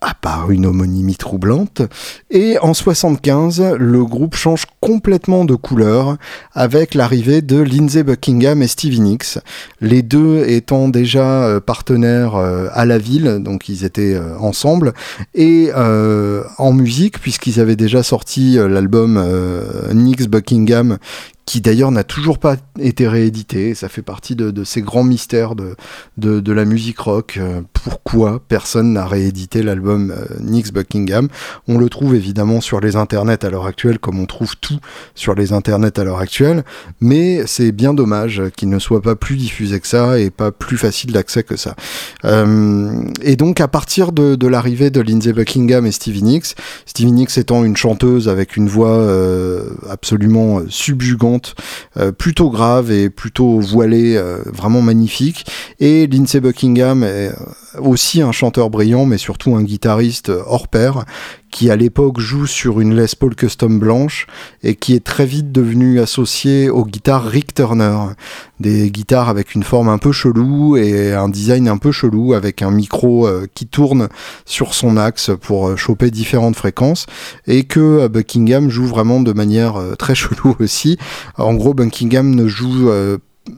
[0.01, 1.81] à part une homonymie troublante.
[2.29, 6.17] Et en 75, le groupe change complètement de couleur
[6.53, 9.39] avec l'arrivée de Lindsey Buckingham et Stevie Nicks,
[9.81, 14.93] les deux étant déjà euh, partenaires euh, à la ville, donc ils étaient euh, ensemble,
[15.35, 15.71] et
[16.57, 19.23] en musique, puisqu'ils avaient déjà sorti l'album
[19.93, 20.97] Nicks Buckingham
[21.49, 23.73] qui d'ailleurs n'a toujours pas été réédité.
[23.73, 25.75] Ça fait partie de, ces grands mystères de,
[26.17, 27.39] de, la musique rock.
[27.41, 31.27] Euh, pourquoi personne n'a réédité l'album euh, Nix Buckingham?
[31.67, 34.77] On le trouve évidemment sur les internets à l'heure actuelle, comme on trouve tout
[35.15, 36.63] sur les internets à l'heure actuelle,
[37.01, 40.77] mais c'est bien dommage qu'il ne soit pas plus diffusé que ça et pas plus
[40.77, 41.75] facile d'accès que ça.
[42.25, 47.39] Euh, et donc à partir de, l'arrivée de Lindsay Buckingham et Stevie Nicks, Stevie Nicks
[47.39, 49.07] étant une chanteuse avec une voix
[49.89, 51.38] absolument subjugante,
[51.97, 55.45] euh, plutôt grave et plutôt voilée, euh, vraiment magnifique.
[55.79, 57.33] Et Lindsey Buckingham est euh,
[57.77, 61.05] aussi un chanteur brillant, mais surtout un guitariste hors pair,
[61.51, 64.27] qui à l'époque joue sur une Les Paul Custom blanche
[64.63, 67.97] et qui est très vite devenu associé aux guitares Rick Turner.
[68.59, 72.61] Des guitares avec une forme un peu chelou et un design un peu chelou avec
[72.61, 74.09] un micro euh, qui tourne
[74.45, 77.05] sur son axe pour euh, choper différentes fréquences
[77.47, 80.97] et que euh, Buckingham joue vraiment de manière très chelou aussi.
[81.37, 82.89] En gros, Buckingham ne joue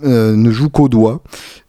[0.03, 1.21] ne joue qu'au doigt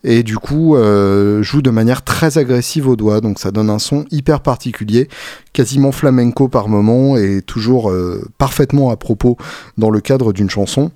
[0.04, 3.78] et du coup euh, joue de manière très agressive au doigt donc ça donne un
[3.78, 5.08] son hyper particulier
[5.52, 9.36] quasiment flamenco par moment et toujours euh, parfaitement à propos
[9.78, 10.90] dans le cadre d'une chanson.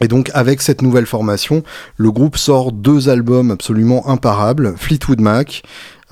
[0.00, 1.64] Et donc avec cette nouvelle formation,
[1.96, 5.64] le groupe sort deux albums absolument imparables, Fleetwood Mac,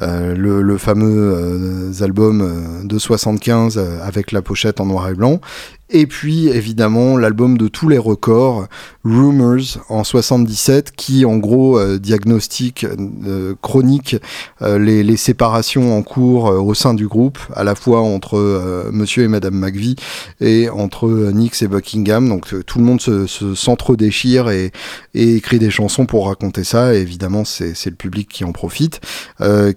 [0.03, 5.41] euh, le, fameux euh, album euh, de 75 avec la pochette en noir et blanc,
[5.89, 8.67] et puis évidemment l'album de tous les records,
[9.05, 14.17] Rumors en 77, qui en gros euh, diagnostique euh, chronique
[14.63, 19.29] euh, les, séparations en cours au sein du groupe, à la fois entre Monsieur et
[19.29, 19.97] Madame McVie
[20.41, 22.29] et entre Nix et Buckingham.
[22.29, 24.73] Donc tout le monde se, s'entre-déchire et,
[25.15, 26.95] écrit des chansons pour raconter ça.
[26.95, 29.01] Évidemment c'est, c'est le public qui en profite.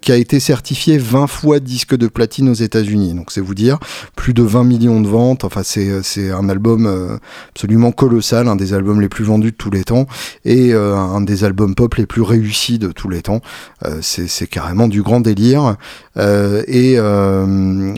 [0.01, 3.13] qui a été certifié 20 fois disque de platine aux États-Unis.
[3.13, 3.79] Donc c'est vous dire
[4.17, 5.45] plus de 20 millions de ventes.
[5.45, 7.17] Enfin c'est c'est un album euh,
[7.49, 10.07] absolument colossal, un des albums les plus vendus de tous les temps
[10.45, 13.41] et euh, un des albums pop les plus réussis de tous les temps.
[13.85, 15.75] Euh, c'est carrément du grand délire.
[16.17, 16.99] et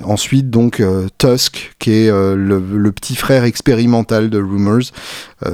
[0.04, 0.82] ensuite donc
[1.18, 4.92] Tusk, qui est le, petit frère expérimental de Rumors.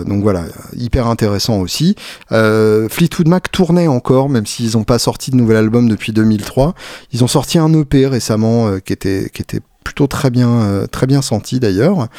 [0.06, 1.96] donc voilà, hyper intéressant aussi.
[2.30, 6.74] Fleetwood Mac tournait encore, même s'ils n'ont pas sorti de nouvel album depuis 2003.
[7.14, 11.08] Ils ont sorti un EP récemment qui était qui était plutôt très bien, euh, très
[11.08, 12.10] bien senti d'ailleurs.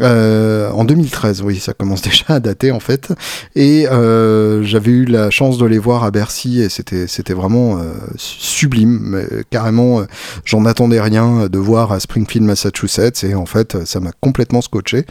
[0.00, 3.12] Euh, en 2013, oui, ça commence déjà à dater en fait.
[3.54, 7.78] Et euh, j'avais eu la chance de les voir à Bercy et c'était c'était vraiment
[8.16, 9.24] sublime.
[9.50, 10.02] carrément,
[10.44, 15.06] j'en attendais rien de voir à Springfield, Massachusetts et en fait, ça m'a complètement scotché.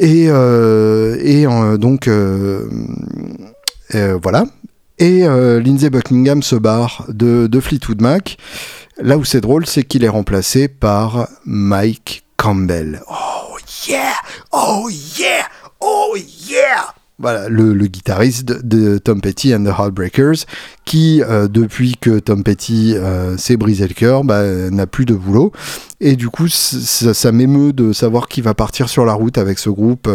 [0.00, 0.28] Et,
[1.78, 2.08] donc
[4.22, 4.44] voilà.
[4.98, 5.20] Et
[5.60, 8.38] Lindsay Buckingham se barre de Fleetwood Mac.
[9.02, 13.02] Là où c'est drôle, c'est qu'il est remplacé par Mike Campbell.
[13.10, 13.56] Oh
[13.88, 14.14] yeah!
[14.52, 15.48] Oh yeah!
[15.80, 16.14] Oh
[16.48, 16.94] yeah!
[17.18, 20.46] Voilà, le, guitariste de, Tom Petty and the Heartbreakers,
[20.84, 25.14] qui, euh, depuis que Tom Petty euh, s'est brisé le cœur, bah, n'a plus de
[25.14, 25.50] boulot.
[26.04, 29.70] Et du coup, ça, m'émeut de savoir qu'il va partir sur la route avec ce
[29.70, 30.08] groupe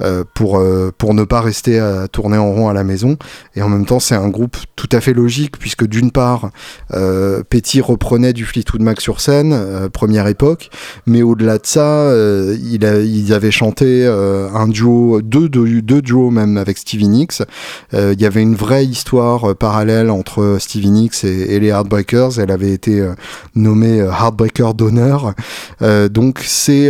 [0.00, 0.62] euh, pour,
[0.96, 3.16] pour ne pas rester à tourner en rond à la maison.
[3.56, 6.50] Et en même temps, c'est un groupe tout à fait logique, puisque d'une part,
[7.50, 10.70] Petty reprenait du Fleetwood Mac sur scène, première époque,
[11.06, 12.10] mais au-delà de ça,
[12.62, 17.42] il a, ils avaient chanté un duo, deux, deux, deux duos même avec Stevie Nicks.
[17.92, 22.38] Il y avait une vraie histoire parallèle entre Stevie Nicks et, les Heartbreakers.
[22.38, 23.14] Elle avait été euh,
[23.54, 25.23] nommée euh, Heartbreaker d'honneur.
[25.82, 26.88] Euh, donc c'est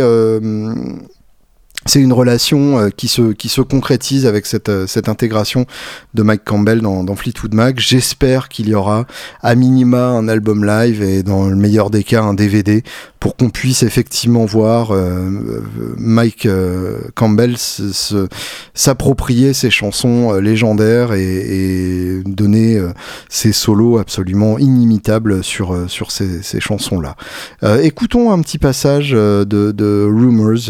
[1.87, 5.67] c'est une relation euh, qui, se, qui se concrétise avec cette, euh, cette intégration
[6.15, 7.79] de Mike Campbell dans, Fleetwood Mac.
[7.79, 9.05] J'espère qu'il y aura
[9.43, 12.83] à minima un album live et dans le meilleur des cas un DVD
[13.19, 15.29] pour qu'on puisse effectivement voir euh,
[15.97, 16.47] Mike
[17.13, 17.55] Campbell
[18.73, 22.79] s'approprier ses chansons légendaires et, et donner
[23.29, 27.15] ses solos absolument inimitables sur, sur ces, ces chansons-là.
[27.81, 30.69] écoutons un petit passage de, de Rumors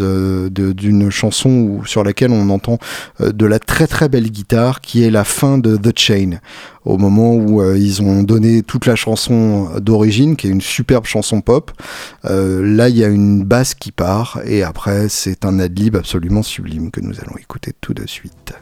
[0.50, 2.78] d'une chanson sur laquelle on entend
[3.20, 6.40] euh, de la très très belle guitare qui est la fin de The Chain.
[6.84, 11.04] Au moment où euh, ils ont donné toute la chanson d'origine qui est une superbe
[11.04, 11.72] chanson pop
[12.24, 16.42] euh, là il y a une basse qui part et après c'est un adlib absolument
[16.42, 18.54] sublime que nous allons écouter tout de suite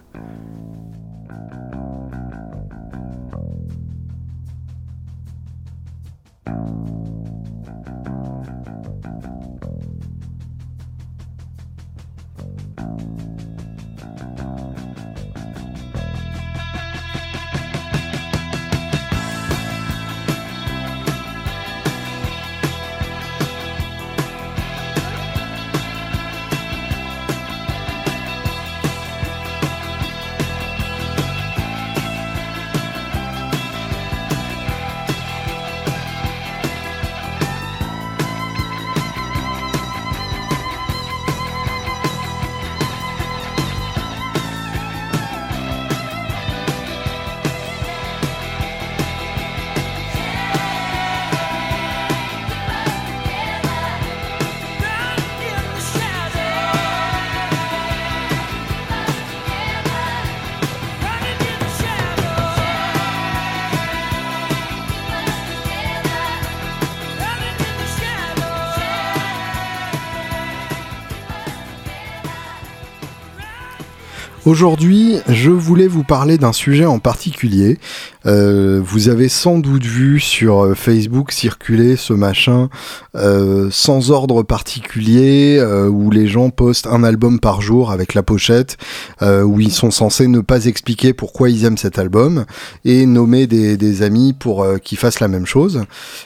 [74.54, 77.80] Aujourd'hui, je voulais vous parler d'un sujet en particulier.
[78.24, 82.68] Euh, vous avez sans doute vu sur euh, Facebook circuler ce machin
[83.16, 88.76] euh, sans ordre particulier où les gens postent un album par jour avec la pochette
[89.20, 92.44] où ils sont censés ne pas expliquer pourquoi ils aiment cet album
[92.84, 95.82] et nommer des, des amis pour qu'ils fassent la même chose.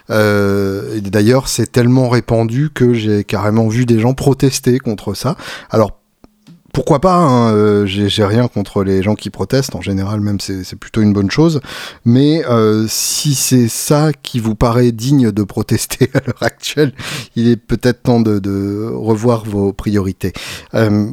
[0.09, 5.37] D'ailleurs, c'est tellement répandu que j'ai carrément vu des gens protester contre ça.
[5.71, 5.98] Alors
[6.79, 9.75] pourquoi pas hein, euh, J'ai rien contre les gens qui protestent.
[9.75, 11.61] En général, même c'est plutôt une bonne chose.
[12.05, 16.93] Mais euh, si c'est ça qui vous paraît digne de protester à l'heure actuelle,
[17.35, 20.33] il est peut-être temps de, revoir vos priorités.
[20.75, 21.11] Euh,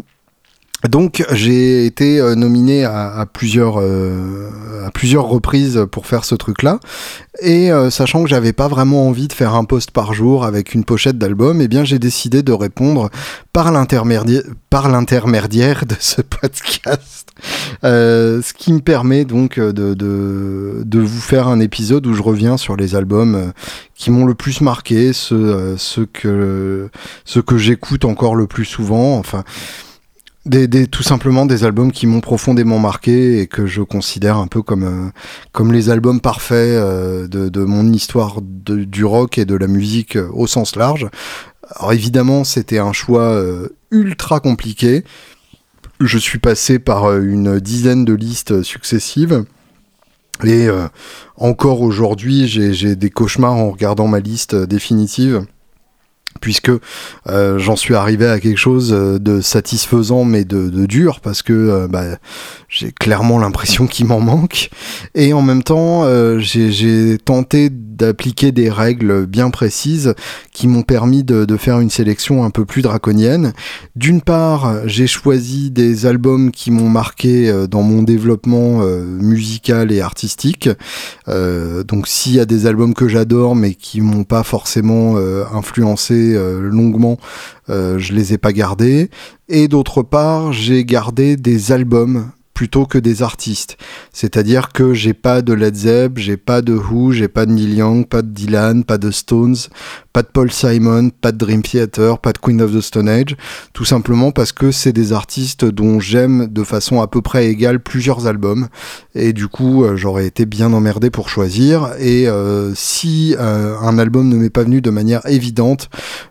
[0.88, 4.50] donc j'ai été euh, nominé à, plusieurs euh,
[4.86, 6.80] à plusieurs reprises pour faire ce truc-là.
[7.41, 10.74] Et euh, sachant que j'avais pas vraiment envie de faire un post par jour avec
[10.74, 13.10] une pochette d'album, eh bien j'ai décidé de répondre
[13.54, 17.30] par l'intermédiaire par l'intermédiaire de ce podcast,
[17.84, 22.58] ce qui me permet donc de, de, de vous faire un épisode où je reviens
[22.58, 23.54] sur les albums
[23.95, 26.89] qui m'ont le plus marqué, ceux, ceux que
[27.24, 29.45] ceux que j'écoute encore le plus souvent, enfin
[30.45, 34.62] des, tout simplement des albums qui m'ont profondément marqué et que je considère un peu
[34.62, 35.10] comme, euh,
[35.51, 40.17] comme les albums parfaits euh, de, de, mon histoire du rock et de la musique
[40.17, 41.10] euh, au sens large.
[41.75, 43.41] Alors évidemment, c'était un choix
[43.89, 45.03] ultra compliqué.
[45.99, 49.45] Je suis passé par une dizaine de listes successives.
[50.43, 50.67] Et
[51.38, 55.47] encore aujourd'hui, j'ai des cauchemars en regardant ma liste définitive
[56.41, 56.71] puisque
[57.28, 61.54] euh, j'en suis arrivé à quelque chose euh, de satisfaisant mais de, dur parce que
[61.54, 62.04] euh, bah,
[62.69, 64.69] j'ai clairement l'impression qu'il m'en manque.
[65.15, 66.04] Et en même temps
[66.39, 70.13] j'ai tenté d'appliquer des règles bien précises
[70.51, 73.53] qui m'ont permis de, faire une sélection un peu plus draconienne.
[73.95, 80.69] D'une part, j'ai choisi des albums qui m'ont marqué dans mon développement musical et artistique.
[81.27, 85.17] donc s'il y a des albums que j'adore mais qui m'ont pas forcément
[85.53, 87.17] influencé euh, longuement,
[87.69, 89.10] euh, je les ai pas gardés.
[89.49, 93.77] Et d'autre part, j'ai gardé des albums plutôt que des artistes.
[94.11, 97.75] C'est-à-dire que j'ai pas de Led Zepp, j'ai pas de Who, j'ai pas de Neil
[97.75, 99.57] Young, pas de Dylan, pas de Stones,
[100.13, 103.35] pas de Paul Simon, pas de Dream Theater, pas de Queen of the Stone Age,
[103.73, 107.81] tout simplement parce que c'est des artistes dont j'aime de façon à peu près égale
[107.81, 108.69] plusieurs albums
[109.13, 113.97] et du coup euh, j'aurais été bien emmerdé pour choisir et euh, si euh, un
[113.97, 115.89] album ne m'est pas venu de manière évidente,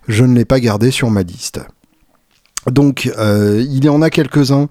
[0.08, 1.60] je ne l'ai pas gardé sur ma liste.
[2.66, 4.68] Donc il y en a quelques-uns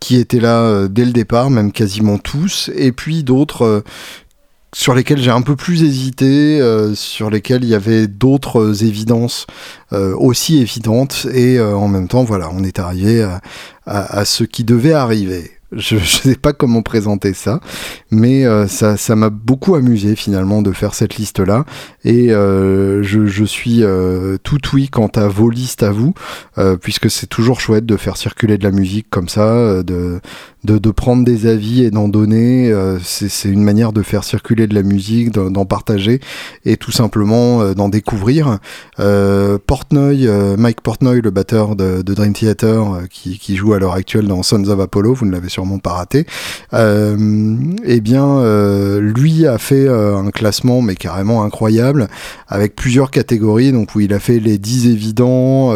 [0.00, 3.80] qui étaient là euh, dès le départ, même quasiment tous, et puis d'autres euh,
[4.72, 6.60] sur lesquels j'ai un peu plus hésité,
[6.94, 9.48] sur lesquels il y avait d'autres évidences
[9.90, 13.28] aussi évidentes, et en même temps, voilà, on est arrivé
[13.84, 15.59] à ce qui devait arriver.
[15.72, 17.60] Je ne sais pas comment présenter ça,
[18.10, 21.64] mais euh, ça, ça m'a beaucoup amusé finalement de faire cette liste-là.
[22.04, 26.12] Et euh, je, je, suis euh, tout oui quant à vos listes à vous,
[26.80, 30.20] puisque c'est toujours chouette de faire circuler de la musique comme ça, de,
[30.64, 32.74] de, de prendre des avis et d'en donner.
[33.02, 36.20] c'est une manière de faire circuler de la musique, d'en partager
[36.64, 38.58] et tout simplement d'en découvrir.
[38.96, 40.28] Portnoy,
[40.58, 44.42] Mike Portnoy, le batteur de, de Dream Theater, qui, qui joue à l'heure actuelle dans
[44.42, 46.26] Sons of Apollo, vous ne l'avez sûrement pas raté,
[46.74, 47.16] euh,
[47.84, 52.08] eh bien, euh, lui a fait euh, un classement, mais carrément incroyable,
[52.48, 55.72] avec plusieurs catégories, donc où il a fait les 10 évidents,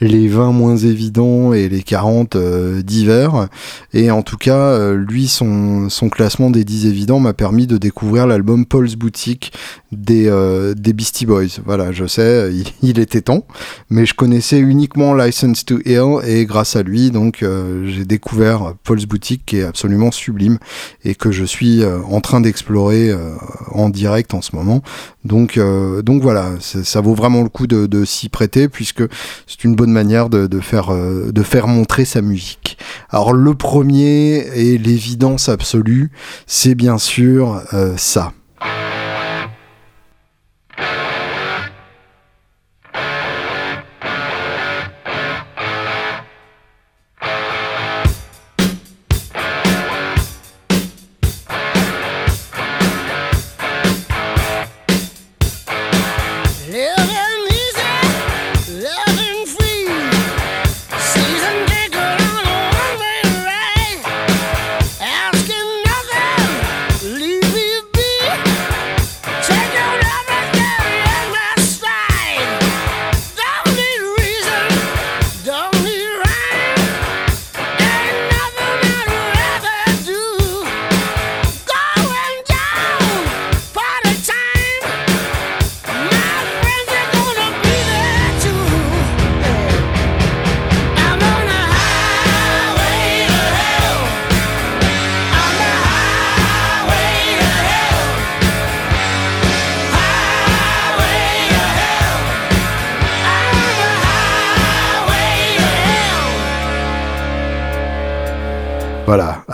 [0.00, 2.36] les 20 moins évidents et les 40
[2.82, 3.48] divers.
[3.92, 8.26] Et en tout cas, lui, son, son classement des 10 évidents m'a permis de découvrir
[8.26, 9.52] l'album Paul's Boutique
[9.96, 10.30] des,
[10.76, 11.60] des Beastie Boys.
[11.64, 12.50] Voilà, je sais,
[12.82, 13.46] il, était temps,
[13.90, 17.44] mais je connaissais uniquement License to Ill et grâce à lui, donc
[17.84, 20.58] j'ai découvert Paul's Boutique qui est absolument sublime
[21.04, 23.34] et que je suis euh, en train d'explorer euh,
[23.70, 24.82] en direct en ce moment.
[25.24, 29.02] Donc, euh, donc voilà, ça vaut vraiment le coup de, s'y prêter puisque
[29.46, 32.76] c'est une bonne manière de, faire, de faire montrer sa musique.
[33.08, 36.10] Alors le premier et l'évidence absolue,
[36.46, 37.62] c'est bien sûr
[37.96, 38.32] ça.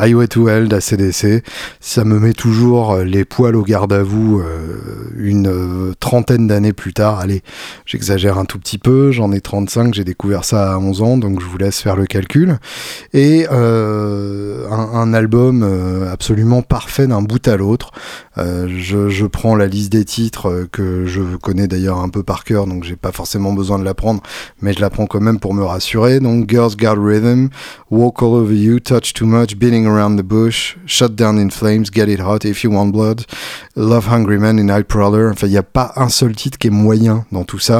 [0.00, 1.42] Highway to Hell d'ACDC,
[1.78, 4.78] ça me met toujours euh, les poils au garde à vous euh,
[5.16, 7.18] une euh, trentaine d'années plus tard.
[7.18, 7.42] Allez,
[7.90, 11.40] j'exagère un tout petit peu, j'en ai 35, j'ai découvert ça à 11 ans, donc
[11.40, 12.58] je vous laisse faire le calcul.
[13.12, 15.64] Et un, album
[16.10, 17.90] absolument parfait d'un bout à l'autre.
[18.36, 22.66] Je, je, prends la liste des titres que je connais d'ailleurs un peu par cœur,
[22.66, 24.22] donc j'ai pas forcément besoin de la prendre,
[24.62, 26.20] mais je la prends quand même pour me rassurer.
[26.20, 27.48] Donc Girls Guard Rhythm,
[27.90, 31.86] Walk All Over You, Touch Too Much, Beating Around the Bush, Shut Down in Flames,
[31.92, 33.24] Get It Hot, If You Want Blood,
[33.76, 35.28] Love Hungry Man et Night Prowler.
[35.32, 37.79] Enfin, il n'y a pas un seul titre qui est moyen dans tout ça.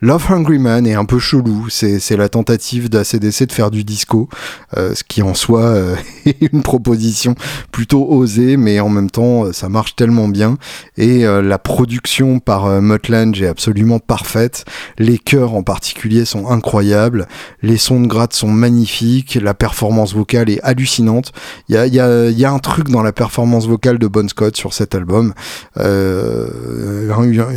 [0.00, 4.28] Love Hungry Man est un peu chelou, c'est la tentative d'ACDC de faire du disco,
[4.76, 7.36] euh, ce qui en soi euh, est une proposition
[7.70, 10.58] plutôt osée, mais en même temps euh, ça marche tellement bien.
[10.98, 14.64] Et la production par Mutland est absolument parfaite,
[14.98, 17.26] les chœurs en particulier sont incroyables,
[17.62, 21.32] les sons de gratte sont magnifiques, la performance vocale est hallucinante.
[21.68, 24.28] Il y a, y, a, y a, un truc dans la performance vocale de Bon
[24.28, 25.34] Scott sur cet album,
[25.76, 26.46] un,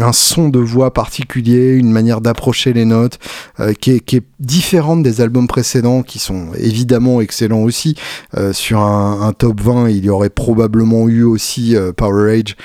[0.02, 3.20] un son de voix particulier, une manière approcher les notes,
[3.60, 7.96] euh, qui, est, différente des albums précédents, qui sont évidemment excellents aussi.
[8.36, 12.56] Euh, sur un, top 20, il y aurait probablement eu aussi euh, Power Age,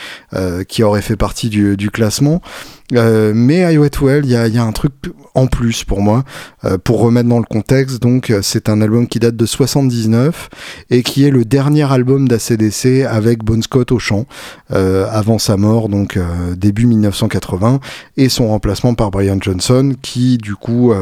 [0.69, 2.43] qui aurait fait partie du classement.
[2.95, 4.93] Euh, mais to Hell, il y a, y a, un truc
[5.35, 6.25] en plus pour moi,
[6.65, 8.03] euh, pour remettre dans le contexte.
[8.03, 10.51] Donc, euh, c'est un album qui date de 79
[10.91, 14.27] et qui est le dernier album d'ACDC avec Bon Scott au chant,
[14.71, 16.19] avant sa mort, donc
[16.57, 17.81] début 1980,
[18.17, 20.93] et son remplacement par Brian Johnson, qui du coup,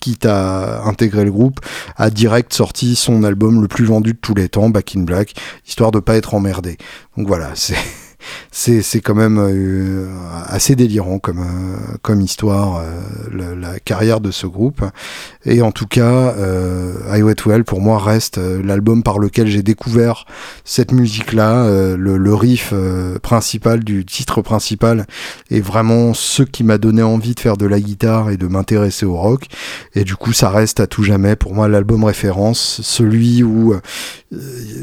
[0.00, 1.60] quitte à intégrer le groupe,
[1.96, 5.34] a direct sorti son album le plus vendu de tous les temps, Back in Black,
[5.66, 6.76] histoire de pas être emmerdé.
[7.16, 7.76] Donc voilà, c'est
[8.50, 10.06] c'est quand même euh,
[10.46, 14.84] assez délirant comme, euh, comme histoire, euh, la, carrière de ce groupe.
[15.44, 16.34] Et en tout cas,
[17.10, 20.26] Highway to Hell, pour moi, reste l'album par lequel j'ai découvert
[20.64, 21.66] cette musique-là.
[21.96, 22.74] Le, le, riff
[23.22, 25.06] principal du titre principal
[25.50, 29.06] est vraiment ce qui m'a donné envie de faire de la guitare et de m'intéresser
[29.06, 29.46] au rock.
[29.94, 33.74] Et du coup, ça reste à tout jamais pour moi l'album référence, celui où,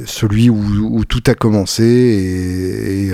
[0.05, 3.13] celui où, où, tout a commencé et, et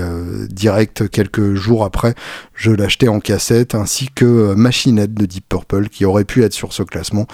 [0.49, 2.15] direct quelques jours après,
[2.55, 6.73] je l'achetais en cassette, ainsi que Machinette de Deep Purple, qui aurait pu être sur
[6.73, 7.27] ce classement,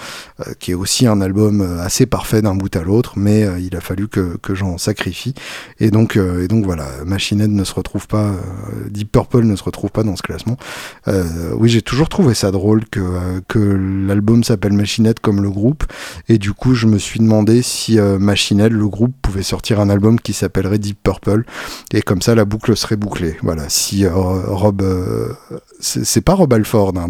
[0.58, 4.08] qui est aussi un album assez parfait d'un bout à l'autre, mais il a fallu
[4.08, 5.34] que, que j'en sacrifie.
[5.78, 8.32] Et donc, et donc voilà, Machinette ne se retrouve pas,
[8.90, 10.58] Deep Purple ne se retrouve pas dans ce classement.
[11.06, 15.84] oui, j'ai toujours trouvé ça drôle que, que l'album s'appelle Machinette comme le groupe,
[16.28, 20.20] et du coup, je me suis demandé si Machinette, le groupe, pouvait sortir un album
[20.20, 21.44] qui s'appellerait Deep Purple,
[21.92, 23.36] et comme ça, la boucle serait bouclée.
[23.42, 24.82] Voilà, si Rob,
[25.80, 27.08] c'est pas Rob Alford hein,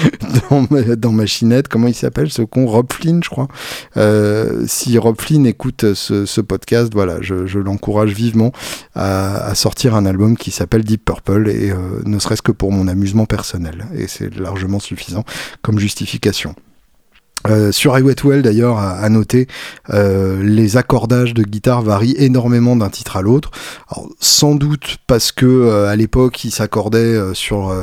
[0.96, 2.66] dans Machinette, comment il s'appelle ce con?
[2.66, 3.48] Rob Flynn, je crois.
[3.96, 8.52] Euh, si Rob Flynn écoute ce, podcast, voilà, je, l'encourage vivement
[8.94, 12.88] à, sortir un album qui s'appelle Deep Purple, et euh, ne serait-ce que pour mon
[12.88, 13.86] amusement personnel.
[13.94, 15.24] Et c'est largement suffisant
[15.62, 16.54] comme justification.
[17.48, 18.02] Euh, sur I
[18.42, 19.48] d'ailleurs à, noter
[19.90, 23.50] euh, les accordages de guitare varient énormément d'un titre à l'autre.
[24.20, 27.74] Sans doute parce que euh, à l'époque ils s'accordaient sur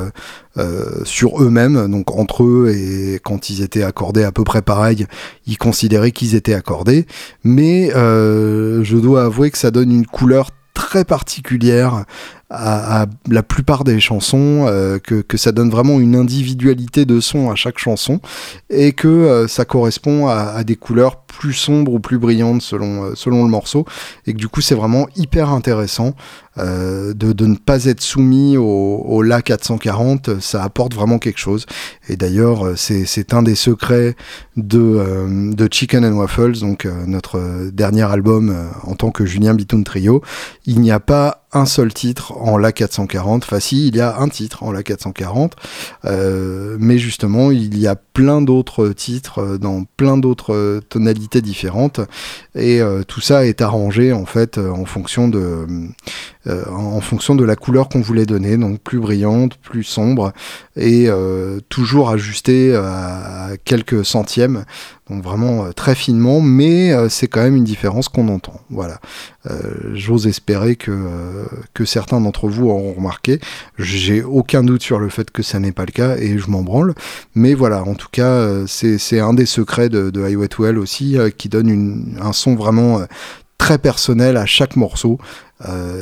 [1.04, 1.88] sur eux-mêmes.
[1.88, 5.06] Donc entre eux et quand ils étaient accordés à peu près pareil
[5.46, 7.06] ils considéraient qu'ils étaient accordés.
[7.44, 12.04] Mais je dois avouer que ça donne une couleur très particulière
[12.50, 17.48] à, la plupart des chansons, euh, que, que, ça donne vraiment une individualité de son
[17.48, 18.20] à chaque chanson,
[18.68, 23.04] et que euh, ça correspond à, à, des couleurs plus sombres ou plus brillantes selon,
[23.04, 23.86] euh, selon le morceau,
[24.26, 26.14] et que du coup c'est vraiment hyper intéressant
[26.56, 31.64] de, de, ne pas être soumis au, au La 440, ça apporte vraiment quelque chose.
[32.10, 34.14] Et d'ailleurs, c'est un des secrets
[34.58, 40.20] de, de Chicken and Waffles, donc notre dernier album en tant que Julien Bitoun Trio.
[40.66, 43.44] Il n'y a pas un seul titre en La 440.
[43.44, 45.56] Enfin, si, il y a un titre en La 440,
[46.04, 51.42] euh, mais justement, il y a plein d'autres titres euh, dans plein d'autres euh, tonalités
[51.42, 52.00] différentes,
[52.54, 55.66] et tout ça est arrangé en fait en fonction de
[56.46, 60.32] en fonction de la couleur qu'on voulait donner, donc plus brillante, plus sombre,
[60.76, 61.08] et
[61.68, 64.64] toujours ajusté à quelques centièmes
[65.10, 68.60] donc vraiment euh, très finement, mais euh, c'est quand même une différence qu'on entend.
[68.70, 69.00] Voilà.
[69.50, 70.92] Euh, j'ose espérer que,
[71.84, 73.40] certains d'entre vous auront remarqué.
[73.78, 76.62] J'ai aucun doute sur le fait que ça n'est pas le cas et je m'en
[76.62, 76.94] branle.
[77.34, 81.48] Mais voilà, en tout cas, c'est un des secrets de, de Highway to aussi, qui
[81.48, 83.00] donne un son vraiment
[83.60, 85.18] très personnel à chaque morceau.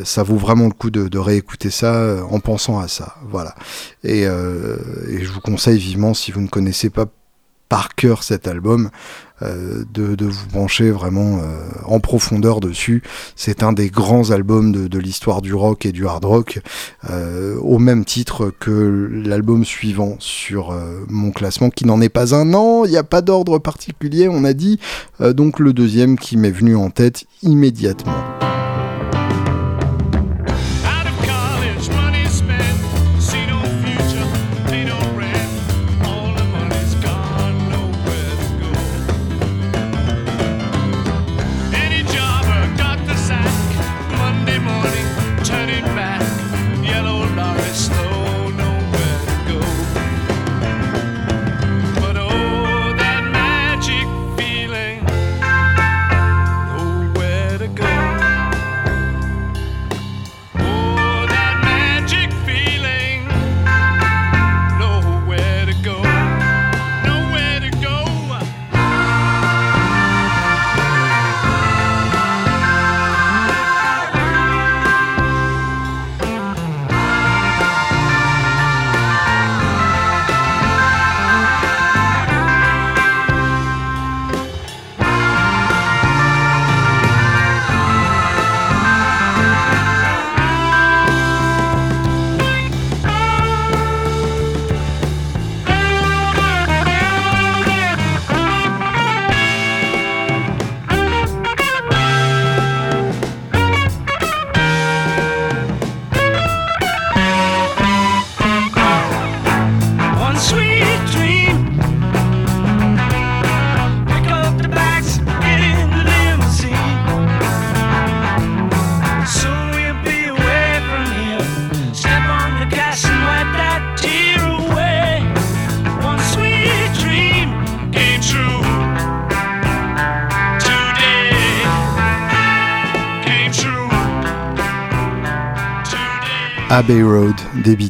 [0.05, 3.17] ça vaut vraiment le coup de, réécouter ça en pensant à ça.
[3.29, 3.57] Voilà.
[4.05, 7.07] Et, et, je vous conseille vivement, si vous ne connaissez pas
[7.69, 8.91] par cœur cet album,
[9.43, 13.03] euh, de, vous brancher vraiment euh, en profondeur dessus.
[13.37, 16.61] C'est un des grands albums de, l'histoire du rock et du hard rock,
[17.09, 20.75] euh, au même titre que l'album suivant sur
[21.09, 24.45] mon classement, qui n'en est pas un an, il n'y a pas d'ordre particulier, on
[24.45, 24.81] a dit,
[25.21, 28.28] donc le deuxième qui m'est venu en tête immédiatement.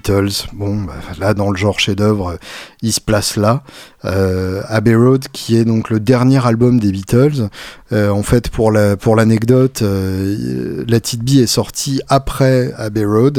[0.09, 0.49] Beatles.
[0.53, 2.39] Bon, bah, là dans le genre chef-d'œuvre,
[2.83, 3.63] il se place là.
[4.05, 7.49] Euh, Abbey Road, qui est donc le dernier album des Beatles.
[7.93, 13.05] Euh, en fait, pour la pour l'anecdote, euh, La Tite Bee est sortie après Abbey
[13.05, 13.39] Road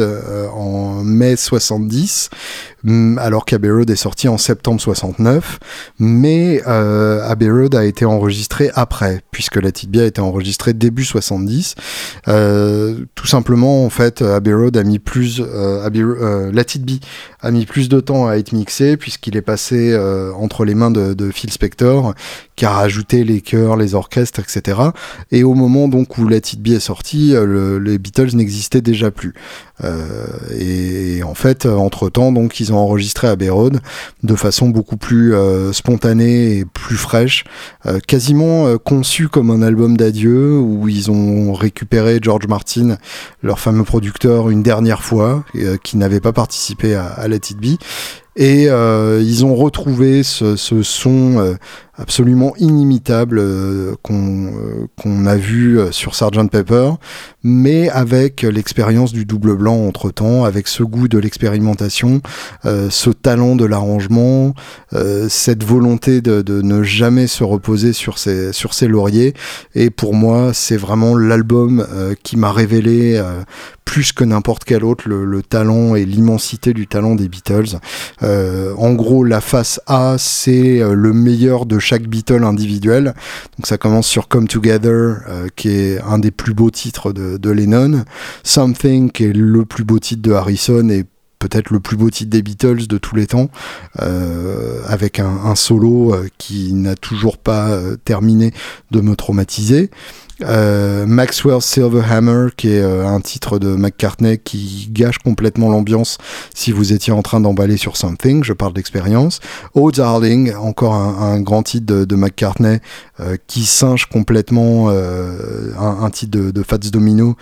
[0.53, 2.29] en mai 70,
[2.78, 2.78] mm,
[3.17, 5.59] alors qu'Abbey Road est sorti en septembre 69.
[5.99, 11.75] Mais Abbey Road a été enregistré après, puisque La Bee a été enregistrée début 70.
[12.25, 16.99] tout simplement, en fait, Abbey Road a mis plus, La Tite Bee
[17.41, 20.89] a mis plus de temps à être mixé puisqu'il est passé en entre les mains
[20.89, 22.15] de, Phil Spector,
[22.55, 24.79] qui a rajouté les chœurs, les orchestres, etc.
[25.31, 29.35] Et au moment donc où It Be est sorti, euh, les Beatles n'existaient déjà plus.
[29.83, 30.25] Euh,
[30.59, 33.79] et, en fait, entre temps, donc ils ont enregistré à Road
[34.23, 37.43] de façon beaucoup plus euh, spontanée et plus fraîche,
[38.07, 42.97] quasiment conçu comme un album d'adieu où ils ont récupéré George Martin,
[43.41, 45.43] leur fameux producteur, une dernière fois,
[45.83, 47.39] qui n'avait pas participé à, à Let
[48.39, 51.55] et euh, ils ont retrouvé ce, son euh,
[51.99, 56.91] absolument inimitable euh, euh, qu'on a vu euh, sur Sgt Pepper,
[57.43, 62.21] mais avec l'expérience du double blanc entre temps, avec ce goût de l'expérimentation,
[62.63, 64.53] ce talent de l'arrangement,
[65.29, 69.33] cette volonté de, de, ne jamais se reposer sur ses, sur ses lauriers.
[69.75, 71.85] Et pour moi, c'est vraiment l'album
[72.23, 73.21] qui m'a révélé
[73.89, 77.79] plus que n'importe quel autre le, le talent et l'immensité du talent des Beatles.
[78.21, 83.13] en gros, la face A, c'est le meilleur de chaque Beatle individuel.
[83.57, 87.49] Donc ça commence sur Come Together, euh, qui est un des plus beaux titres de,
[87.49, 88.03] Lennon,
[88.43, 91.05] Something, qui est le plus beau titre de Harrison et
[91.39, 93.49] peut-être le plus beau titre des Beatles de tous les temps,
[94.01, 98.53] euh, avec un, solo euh, qui n'a toujours pas terminé
[98.91, 99.89] de me traumatiser.
[100.41, 106.17] Euh, Maxwell Silverhammer, qui est euh, un titre de McCartney qui gâche complètement l'ambiance
[106.53, 109.39] si vous étiez en train d'emballer sur Something, je parle d'expérience.
[109.73, 112.79] Oh Darling, encore un, grand titre de, McCartney
[113.19, 117.35] euh, qui singe complètement un, titre de, Fats Domino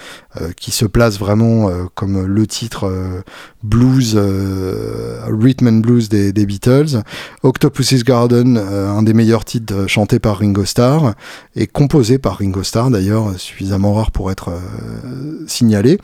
[0.55, 2.91] qui se place vraiment comme le titre
[3.63, 4.17] blues,
[5.27, 7.01] rhythm and blues des, des Beatles.
[7.43, 11.13] Octopus's Garden, un des meilleurs titres chantés par Ringo Starr
[11.55, 15.97] et composé par Ringo Starr d'ailleurs, suffisamment rare pour être euh, signalé,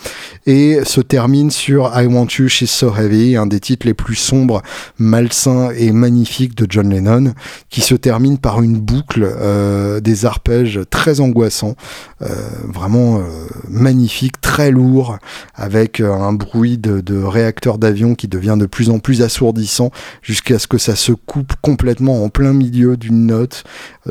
[0.45, 4.15] et se termine sur I Want You, She's So Heavy, un des titres les plus
[4.15, 4.61] sombres,
[4.97, 7.33] malsains et magnifiques de John Lennon,
[7.69, 11.75] qui se termine par une boucle euh, des arpèges très angoissants,
[12.21, 12.27] euh,
[12.67, 13.21] vraiment
[13.69, 15.17] magnifique, très lourd,
[15.55, 20.67] avec un bruit de, réacteur d'avion qui devient de plus en plus assourdissant, jusqu'à ce
[20.67, 23.63] que ça se coupe complètement en plein milieu d'une note,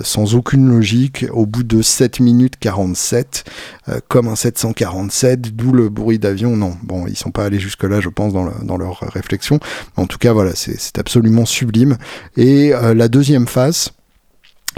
[0.02, 3.44] sans aucune logique, au bout de 7 minutes 47,
[3.88, 6.56] euh, comme un 747, d'où le bruit d'avion.
[6.56, 9.60] Non, bon, ils sont pas allés jusque-là, je pense, dans, leur réflexion.
[9.96, 11.98] En tout cas, voilà, c'est absolument sublime.
[12.36, 13.92] Et euh, la deuxième phase,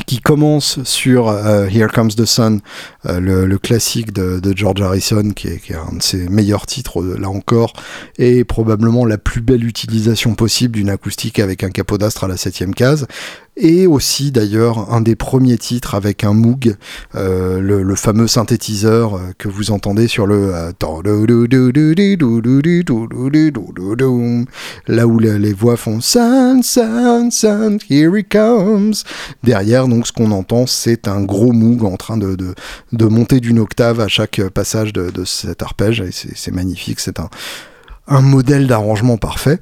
[0.06, 2.60] qui commence sur euh, Here Comes the Sun,
[3.04, 7.28] le, classique de, George Harrison, qui est, qui est, un de ses meilleurs titres, là
[7.28, 7.72] encore,
[8.18, 12.36] et probablement la plus belle utilisation possible d'une acoustique avec un capot d'astre à la
[12.36, 13.06] septième case
[13.56, 16.76] et aussi d'ailleurs un des premiers titres avec un Moog,
[17.14, 20.52] euh, le, fameux synthétiseur euh, que vous entendez sur le
[24.88, 28.94] là où les, voix font Sun, Sun, Sun, here he comes.
[29.42, 32.54] Derrière, donc ce qu'on entend, c'est un gros Moog en train de, de,
[32.92, 37.20] de monter d'une octave à chaque passage de, de cet arpège, et c'est magnifique, c'est
[37.20, 37.30] un
[38.06, 39.58] un modèle d'arrangement parfait.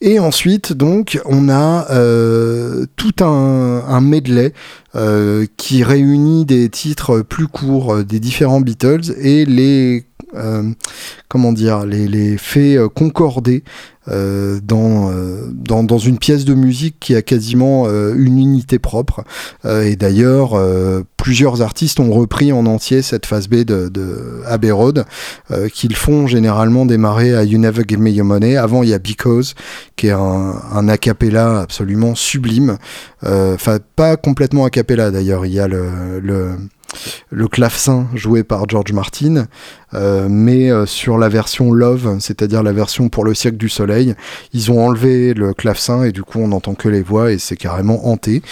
[0.00, 4.52] Et ensuite, donc, on a euh, tout un, un medley
[4.94, 10.06] euh, qui réunit des titres plus courts euh, des différents Beatles et les
[11.28, 13.62] comment dire les, faits concordés
[14.10, 18.78] euh, dans, euh, dans, dans, une pièce de musique qui a quasiment euh, une unité
[18.78, 19.24] propre.
[19.64, 20.60] et d'ailleurs,
[21.16, 25.06] plusieurs artistes ont repris en entier cette phase B de, de Abbey Road,
[25.72, 28.56] qu'ils font généralement démarrer à You Never Give Me Your Money.
[28.56, 29.54] Avant, il y a Because,
[29.96, 32.76] qui est un, un a cappella absolument sublime.
[33.22, 35.46] Enfin, pas complètement a cappella d'ailleurs.
[35.46, 36.58] Il y a le
[37.30, 39.46] le clavecin joué par George Martin,
[39.94, 44.14] euh, mais euh, sur la version Love, c'est-à-dire la version pour le siècle du soleil,
[44.52, 47.56] ils ont enlevé le clavecin et du coup on n'entend que les voix et c'est
[47.56, 48.42] carrément hanté.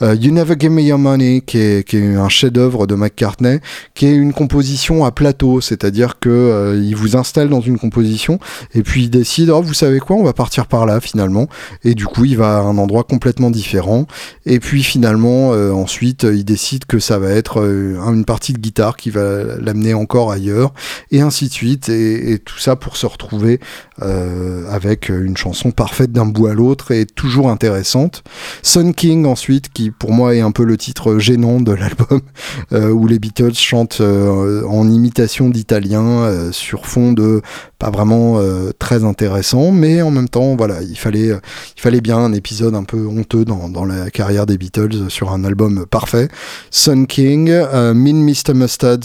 [0.00, 3.60] Euh, you Never Give Me Your Money, qui est, un chef-d'œuvre de McCartney,
[3.94, 8.38] qui est une composition à plateau, c'est-à-dire que il vous installe dans une composition
[8.74, 11.48] et puis il décide, oh, vous savez quoi, on va partir par là finalement,
[11.84, 14.06] et du coup il va à un endroit complètement différent,
[14.44, 17.60] et puis finalement ensuite il décide que ça va être
[17.94, 20.72] une partie de guitare qui va l'amener encore ailleurs,
[21.10, 23.60] et ainsi de suite, et, tout ça pour se retrouver
[24.00, 28.22] avec une chanson parfaite d'un bout à l'autre et toujours intéressante.
[28.62, 32.20] Sun King ensuite, qui pour moi est un peu le titre gênant de l'album,
[32.72, 37.42] euh, où les Beatles chantent euh, en imitation d'italien euh, sur fond de
[37.78, 38.40] pas vraiment
[38.78, 42.84] très intéressant, mais en même temps, voilà, il fallait, il fallait bien un épisode un
[42.84, 46.28] peu honteux dans la carrière des Beatles sur un album parfait.
[46.70, 47.50] Sun King,
[47.94, 48.54] Min Mr.
[48.54, 48.98] Mustard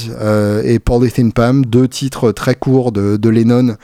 [0.63, 3.75] et Polythene Pam, deux titres très courts de, de Lennon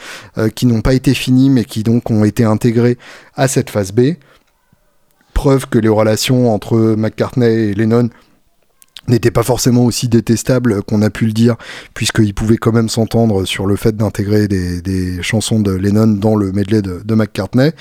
[0.56, 2.98] qui n'ont pas été finis, mais qui donc ont été intégrés
[3.36, 4.14] à cette phase B.
[5.34, 8.10] Preuve que les relations entre McCartney et Lennon
[9.08, 11.56] n'étaient pas forcément aussi détestables qu'on a pu le dire,
[11.94, 16.52] puisqu'ils pouvaient quand même s'entendre sur le fait d'intégrer des, chansons de Lennon dans le
[16.52, 17.72] medley de, McCartney.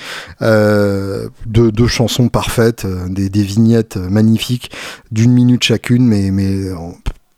[0.41, 4.71] Euh, deux, chansons parfaites, euh, des, vignettes magnifiques
[5.11, 6.31] d'une minute chacune, mais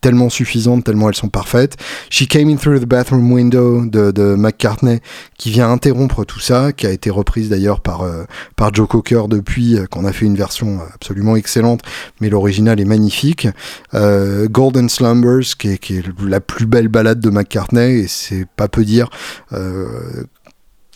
[0.01, 1.77] tellement suffisantes, tellement elles sont parfaites.
[2.09, 4.99] She Came In Through the Bathroom Window de, McCartney,
[5.37, 8.23] qui vient interrompre tout ça, qui a été reprise d'ailleurs par, euh,
[8.55, 11.81] par Joe Cocker depuis, euh, qu'on a fait une version absolument excellente,
[12.21, 13.47] mais l'original est magnifique.
[13.93, 18.45] Euh, Golden Slumbers, qui est, qui est, la plus belle balade de McCartney, et c'est
[18.55, 19.09] pas peu dire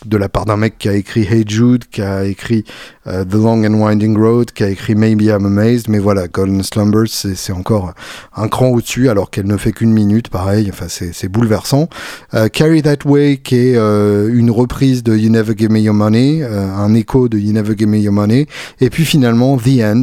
[0.04, 2.64] de la part d'un mec qui a écrit Hey Jude, qui a écrit
[3.06, 6.62] euh, The Long and Winding Road, qui a écrit Maybe I'm Amazed, mais voilà, Golden
[6.62, 7.92] Slumbers, c'est encore
[8.34, 11.88] un cran au-dessus, alors qu'elle ne fait qu'une minute, pareil, enfin c'est bouleversant.
[12.34, 15.94] Euh, Carry That Way, qui est euh, une reprise de You Never Give Me Your
[15.94, 18.46] Money, un écho de You Never Give Me Your Money,
[18.80, 20.02] et puis finalement The End,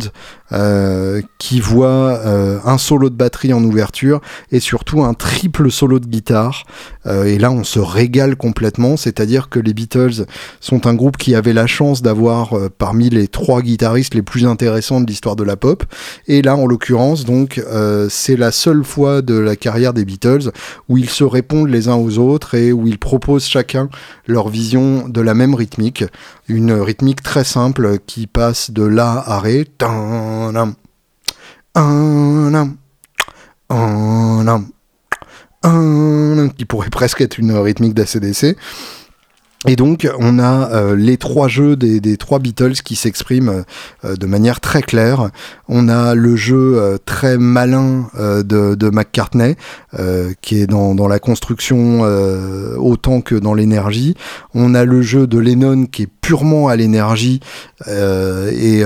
[0.53, 4.21] euh, qui voit euh, un solo de batterie en ouverture
[4.51, 6.65] et surtout un triple solo de guitare.
[7.05, 10.25] Euh, et là, on se régale complètement, c'est-à-dire que les Beatles
[10.59, 15.01] sont un groupe qui avait la chance d'avoir parmi les trois guitaristes les plus intéressants
[15.01, 15.83] de l'histoire de la pop.
[16.27, 17.61] Et là, en l'occurrence, donc,
[18.09, 20.51] c'est la seule fois de la carrière des Beatles
[20.89, 23.89] où ils se répondent les uns aux autres et où ils proposent chacun
[24.27, 26.03] leur vision de la même rythmique.
[26.53, 29.65] Une rythmique très simple qui passe de La à Ré,
[36.57, 38.57] qui pourrait presque être une rythmique d'ACDC.
[39.67, 43.63] Et donc, on a euh, les trois jeux des, trois Beatles qui s'expriment
[44.03, 45.29] euh, de manière très claire.
[45.67, 49.55] On a le jeu euh, très malin de, de, McCartney,
[50.41, 52.01] qui est dans, dans la construction
[52.77, 54.15] autant que dans l'énergie.
[54.53, 57.41] On a le jeu de Lennon qui est purement à l'énergie
[57.87, 58.83] et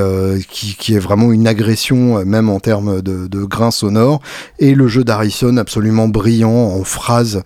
[0.49, 4.19] qui, qui, est vraiment une agression, même en termes de, grains sonores.
[4.57, 7.43] Et le jeu d'Harrison absolument brillant en phrases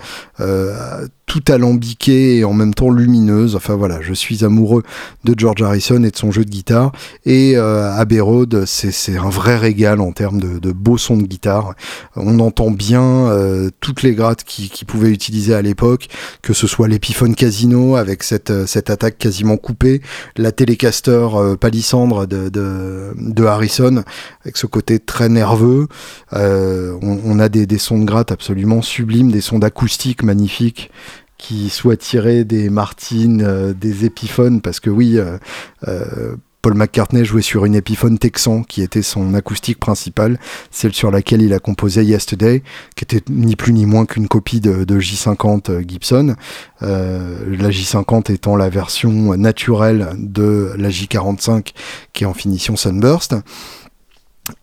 [1.30, 3.56] tout alambiqué et en même temps lumineuse.
[3.56, 4.82] Enfin voilà, je suis amoureux
[5.24, 6.92] de George Harrison et de son jeu de guitare.
[7.26, 11.24] Et euh, Abbey Road, c'est un vrai régal en termes de, de beaux sons de
[11.24, 11.76] guitare.
[12.16, 16.08] On entend bien euh, toutes les grattes qu'ils qui pouvaient utiliser à l'époque,
[16.42, 19.89] que ce soit l'Epiphone Casino avec cette, euh, cette attaque quasiment coupée,
[20.38, 24.04] la Telecaster euh, palissandre de, Harrison
[24.42, 25.88] avec ce côté très nerveux.
[26.34, 30.92] Euh, on, a des, des sons de gratte absolument sublimes, des sons d'acoustique magnifiques
[31.38, 35.18] qui soit tiré des Martines, euh, des épiphones, parce que oui,
[36.62, 40.40] Paul McCartney jouait sur une épiphone Texan qui était son acoustique principale,
[40.72, 42.64] celle sur laquelle il a composé Yesterday,
[42.96, 46.36] qui était ni plus ni moins qu'une copie de, de J50 Gibson.
[46.82, 51.74] la J50 étant la version naturelle de la J45
[52.14, 53.36] qui est en finition Sunburst.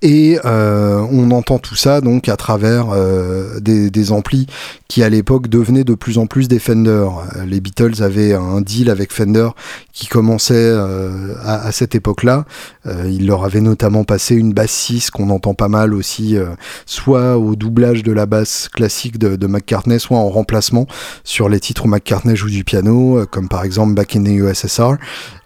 [0.08, 4.46] Et euh, on entend tout ça donc à travers euh, des, amplis
[4.86, 7.08] qui à l'époque devenaient de plus en plus des Fender.
[7.44, 9.48] Les Beatles avaient un deal avec Fender
[9.96, 12.44] qui commençait euh, à, cette époque-là.
[12.84, 16.48] Euh, il leur avait notamment passé une basse 6 qu'on entend pas mal aussi, euh,
[16.84, 20.86] soit au doublage de la basse classique de, McCartney, soit en remplacement
[21.24, 24.96] sur les titres où McCartney joue du piano, comme par exemple Back in the USSR,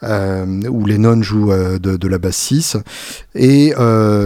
[0.03, 2.77] où Lennon joue de, de, la basse 6.
[3.37, 3.73] Et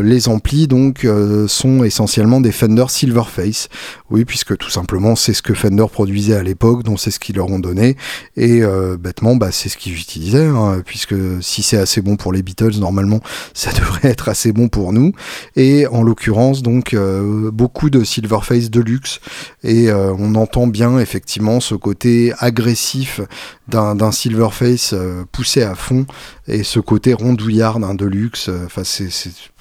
[0.03, 1.07] les amplis donc
[1.47, 3.69] sont essentiellement des Fender Silverface.
[4.11, 7.37] Oui, puisque tout simplement c'est ce que Fender produisait à l'époque, donc c'est ce qu'ils
[7.37, 7.97] leur ont donné.
[8.37, 8.63] Et
[8.99, 12.79] bêtement, bah, c'est ce qu'ils utilisent Hein, puisque si c'est assez bon pour les Beatles,
[12.79, 13.21] normalement,
[13.55, 15.13] ça devrait être assez bon pour nous.
[15.57, 19.21] Et en l'occurrence, donc, euh, beaucoup de Silverface Deluxe,
[19.63, 23.21] et euh, on entend bien effectivement ce côté agressif
[23.69, 26.07] d'un Silverface euh, poussé à fond,
[26.49, 28.51] et ce côté rondouillard d'un Deluxe.
[28.67, 29.11] Enfin, c'est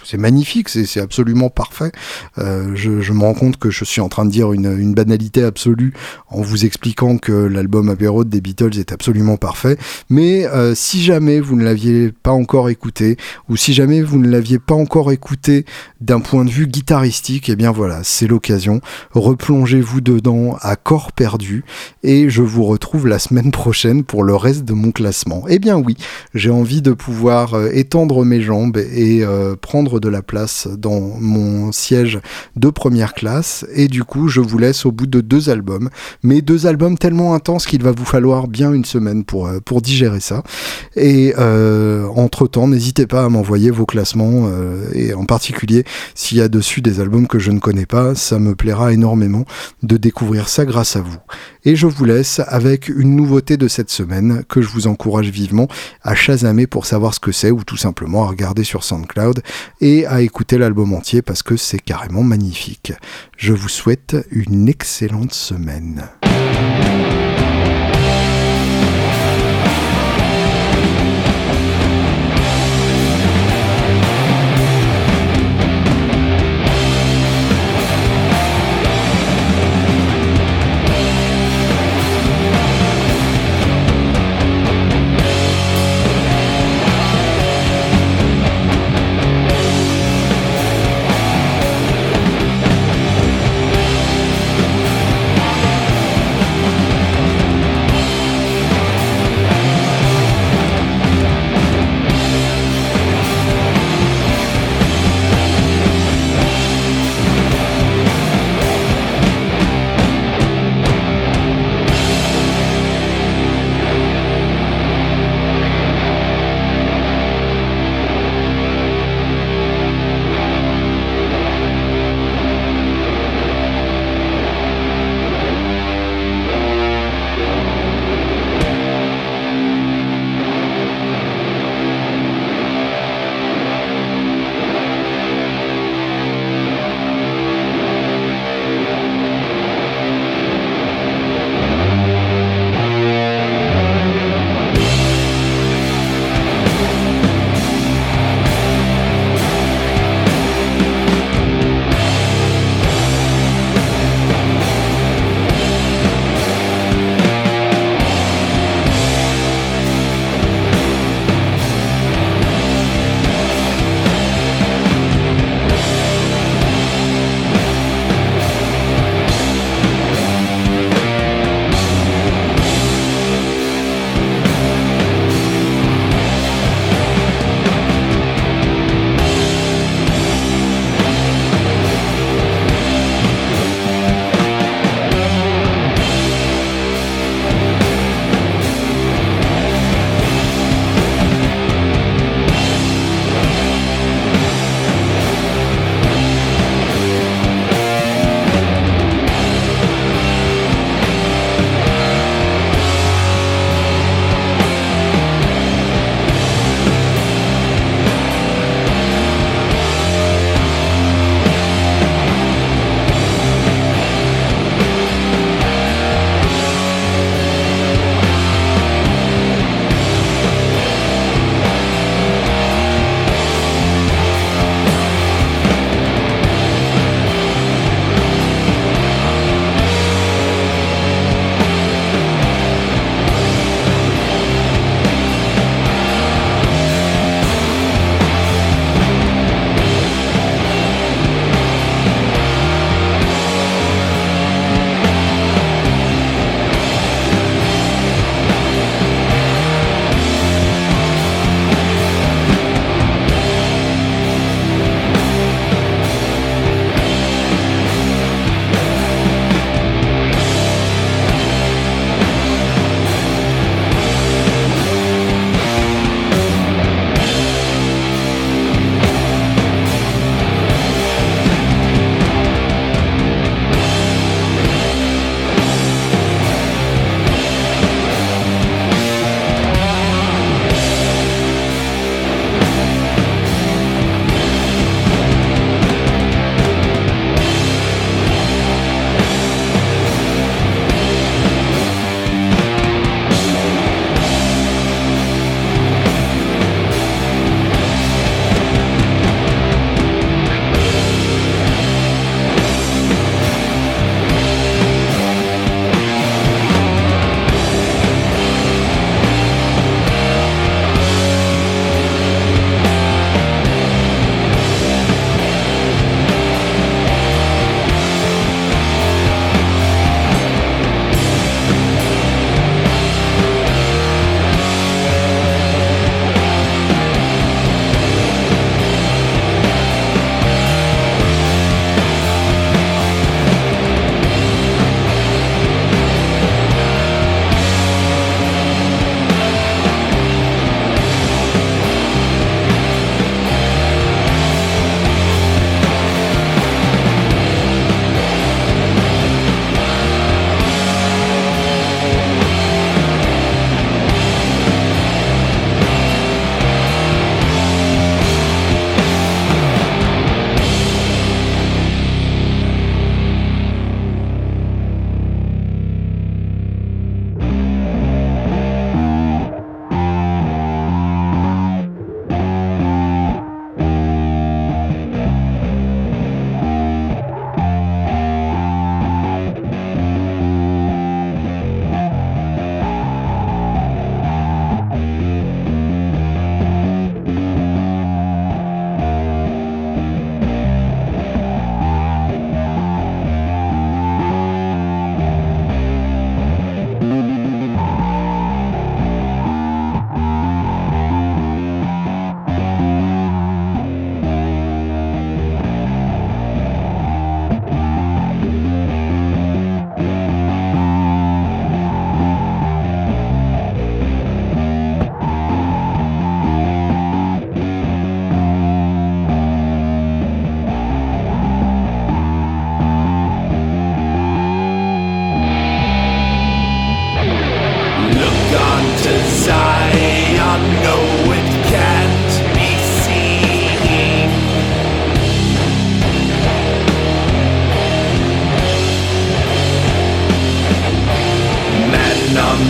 [0.04, 1.92] c'est magnifique, c'est absolument parfait.
[2.38, 5.94] Euh, je, me rends compte que je suis en train de dire une, banalité absolue
[6.30, 9.78] en vous expliquant que l'album Abbey des Beatles est absolument parfait.
[10.10, 13.18] Mais euh, si jamais vous ne l'aviez pas encore écouté,
[13.50, 15.66] ou si jamais vous ne l'aviez pas encore écouté
[16.02, 18.82] d'un point de vue guitaristique, eh bien voilà, c'est l'occasion.
[19.14, 21.64] Replongez-vous dedans à corps perdu
[22.04, 25.46] et je vous retrouve la semaine prochaine pour le reste de mon classement.
[25.48, 25.96] Eh bien oui,
[26.34, 29.24] j'ai envie de pouvoir euh, étendre mes jambes et
[29.62, 32.20] prendre de la place dans mon siège
[32.56, 35.90] de première classe et du coup je vous laisse au bout de deux albums,
[36.24, 39.82] mais deux albums tellement intenses qu'il va vous falloir bien une semaine pour, euh, pour
[39.82, 40.44] digérer ça.
[40.96, 44.48] Et entre temps, n'hésitez pas à m'envoyer vos classements
[44.94, 45.84] et en particulier
[46.16, 49.46] s'il y a dessus des albums que je ne connais pas, ça me plaira énormément
[49.82, 51.18] de découvrir ça grâce à vous.
[51.66, 55.68] Et je vous laisse avec une nouveauté de cette semaine que je vous encourage vivement
[56.02, 59.42] à chasamer pour savoir ce que c'est ou tout simplement à regarder sur SoundCloud
[59.84, 62.94] et à écouter l'album entier parce que c'est carrément magnifique.
[63.36, 66.06] Je vous souhaite une excellente semaine.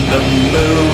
[0.02, 0.93] the moon.